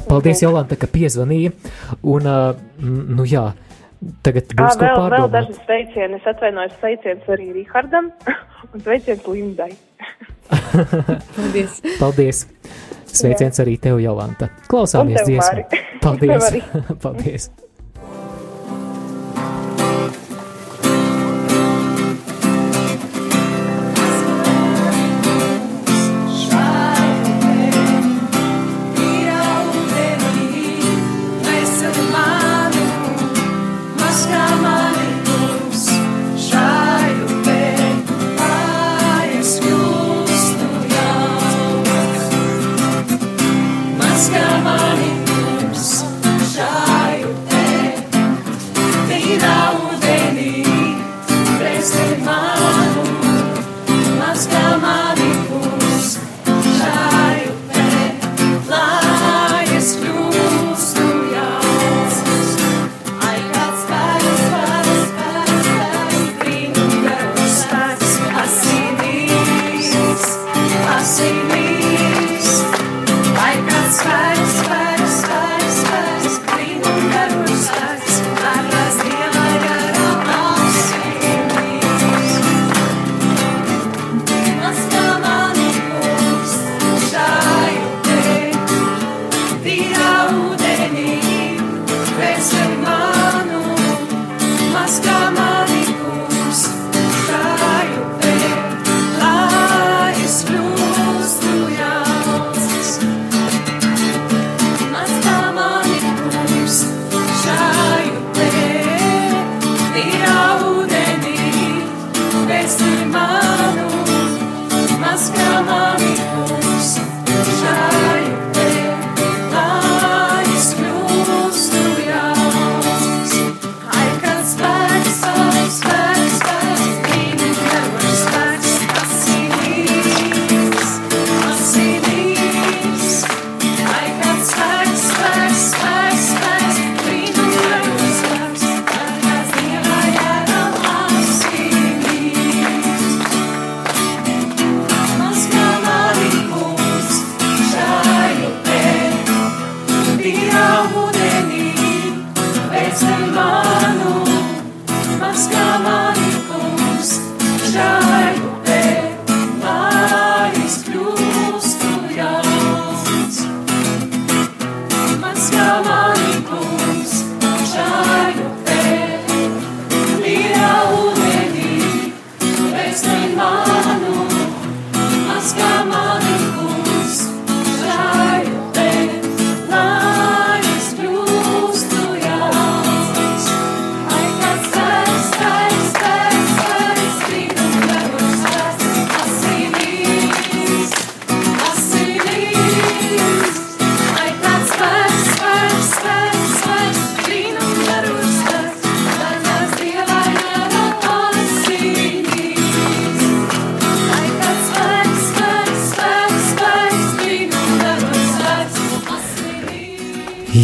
[0.09, 1.53] Paldies, Jolanta, ka piezvanīja.
[2.01, 3.51] Un, uh, nu jā,
[4.25, 5.35] tagad būs ko vēl, vēl pārdomāt.
[5.35, 6.17] daži sveicieni.
[6.17, 8.09] Es atvainojos sveiciens arī Rihardam
[8.73, 9.71] un sveiciens Lindai.
[10.49, 11.81] Paldies.
[12.01, 12.45] Paldies!
[13.09, 14.51] Sveiciens arī tev, Jolanta.
[14.69, 15.65] Klausāmies dziesmu.
[16.03, 16.53] Paldies!
[17.01, 17.51] Paldies!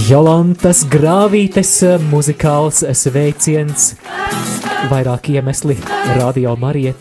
[0.06, 1.80] Jolantas grāvītes
[2.12, 3.88] muzikāls sveiciens,
[4.92, 5.80] vairāk iemesli
[6.20, 6.92] Radio Marija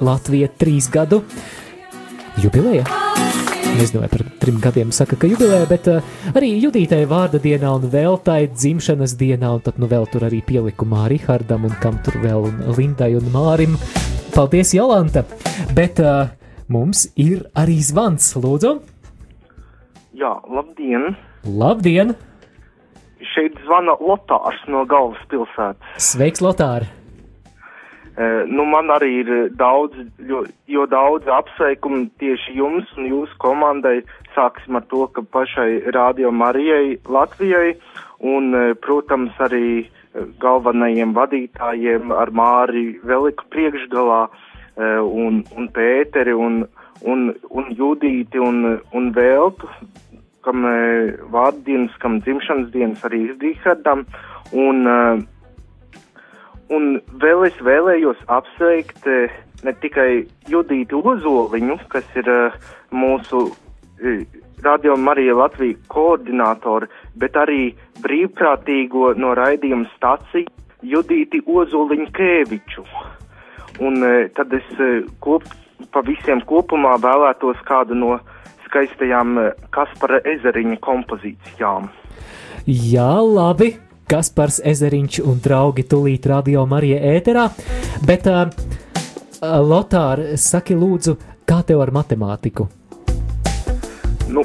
[0.00, 1.18] Latvija trīs gadu
[2.40, 2.86] jubileja.
[3.74, 7.84] Nezinu, vai par trim gadiem saka, ka jubileja, bet uh, arī Judītai vārda dienā un
[7.92, 12.48] Veltai dzimšanas dienā, un tad nu vēl tur arī pielikumā Rihardam un kam tur vēl
[12.48, 13.76] un Lindai un Mārim.
[14.32, 15.26] Paldies, Jolanta!
[15.76, 16.30] Bet uh,
[16.72, 18.78] mums ir arī zvans, lūdzu!
[20.16, 21.12] Jā, labdien!
[21.44, 22.16] Labdien!
[23.32, 25.96] Šeit zvana Lotārs no galvaspilsētas.
[26.12, 26.90] Sveiks, Lotāri!
[28.14, 34.04] Uh, nu, man arī ir daudz, jo, jo daudz apsveikumu tieši jums un jūsu komandai.
[34.36, 37.72] Sāksim ar to, ka pašai Radio Marijai Latvijai
[38.22, 46.38] un, uh, protams, arī uh, galvenajiem vadītājiem ar Māri Veliku priekšgalā uh, un, un Pēteri
[46.38, 46.62] un,
[47.02, 49.72] un, un Judīti un, un Veltu,
[50.44, 54.04] kam uh, vārdienas, kam dzimšanas dienas arī Rihardam.
[54.52, 55.22] Un, uh,
[56.72, 59.32] Un vēl es vēlējos apsveikt eh,
[59.64, 62.56] ne tikai Judītu Ozoliņu, kas ir uh,
[62.92, 64.22] mūsu uh,
[64.64, 66.88] Radio Marija Latvija koordinātori,
[67.20, 70.48] bet arī brīvprātīgo no raidījuma staciju
[70.88, 72.86] Judīti Ozoliņu Kēviču.
[73.84, 75.44] Un uh, tad es uh, kop,
[75.92, 78.16] pa visiem kopumā vēlētos kādu no
[78.74, 81.88] skaistajām uh, Kaspara ezeriņa kompozīcijām.
[82.66, 83.76] Jā, labi.
[84.04, 87.46] Kaspars Ezeriņš un draugi tūlīt radio Marija ēterā.
[88.04, 88.52] Bet, uh,
[89.64, 91.16] Lotār, saki lūdzu,
[91.48, 92.68] kā tev ar matemātiku?
[94.28, 94.44] Nu,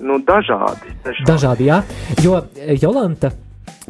[0.00, 1.26] nu dažādi, dažādi.
[1.28, 1.82] Dažādi, jā.
[2.22, 2.42] Jo
[2.82, 3.30] Jolanta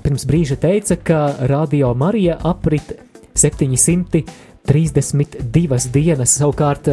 [0.02, 2.92] pirms brīža teica, ka radio Marija aprit
[3.36, 6.38] 732 dienas.
[6.40, 6.88] Savukārt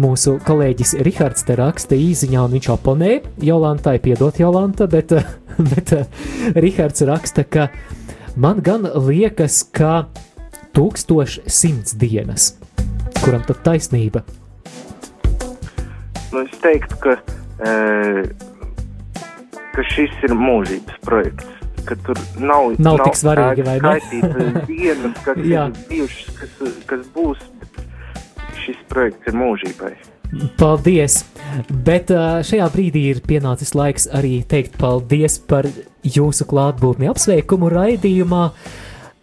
[0.00, 3.12] mūsu kolēģis Rihards te raksta īziņā, un viņš oponē
[3.44, 5.14] Jolantai, piedot Jolanta, bet,
[5.72, 5.94] bet
[6.58, 7.68] Rihards raksta, ka
[8.36, 10.06] man gan liekas, ka
[10.74, 12.54] 1100 dienas.
[13.22, 14.24] Kuram tad taisnība?
[16.34, 17.14] Nu, es teiktu, ka,
[17.62, 18.24] e,
[19.76, 21.50] ka šis ir mūžības projekts.
[21.84, 23.90] Ka tur nav, Nav tik svarīgi, vai ne?
[24.00, 27.42] skaitītas dienas, kas ir bijušas, kas, kas būs.
[28.64, 29.92] Šis projekts ir mūžībai.
[30.58, 31.20] Paldies!
[31.86, 32.10] Bet
[32.48, 35.68] šajā brīdī ir pienācis laiks arī teikt paldies par
[36.02, 38.48] jūsu klātbūtni apsveikumu raidījumā.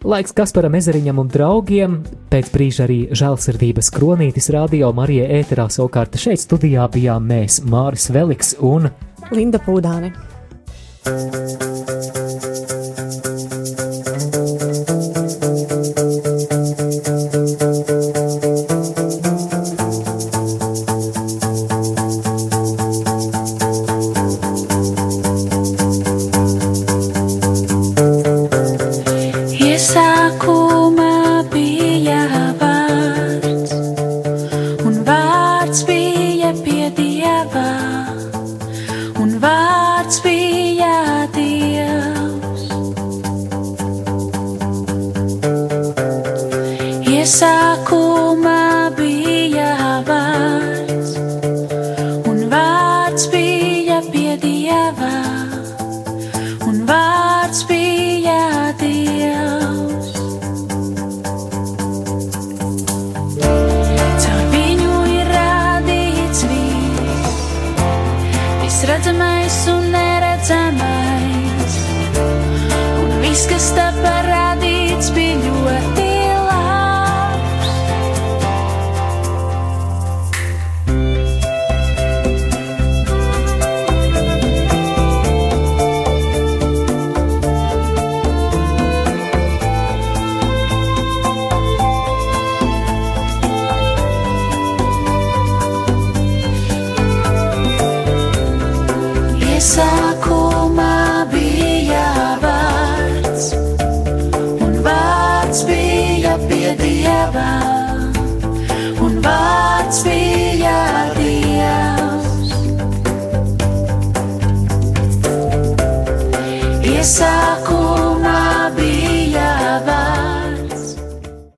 [0.02, 2.00] Laiks Kasparam Ezeriņam un draugiem,
[2.32, 8.56] pēc brīža arī žēlsirdības kronītis radio Marija ēterā savukārt šeit studijā bijām mēs, Māris Veliks
[8.66, 8.90] un
[9.30, 10.16] Linda Pūdāne.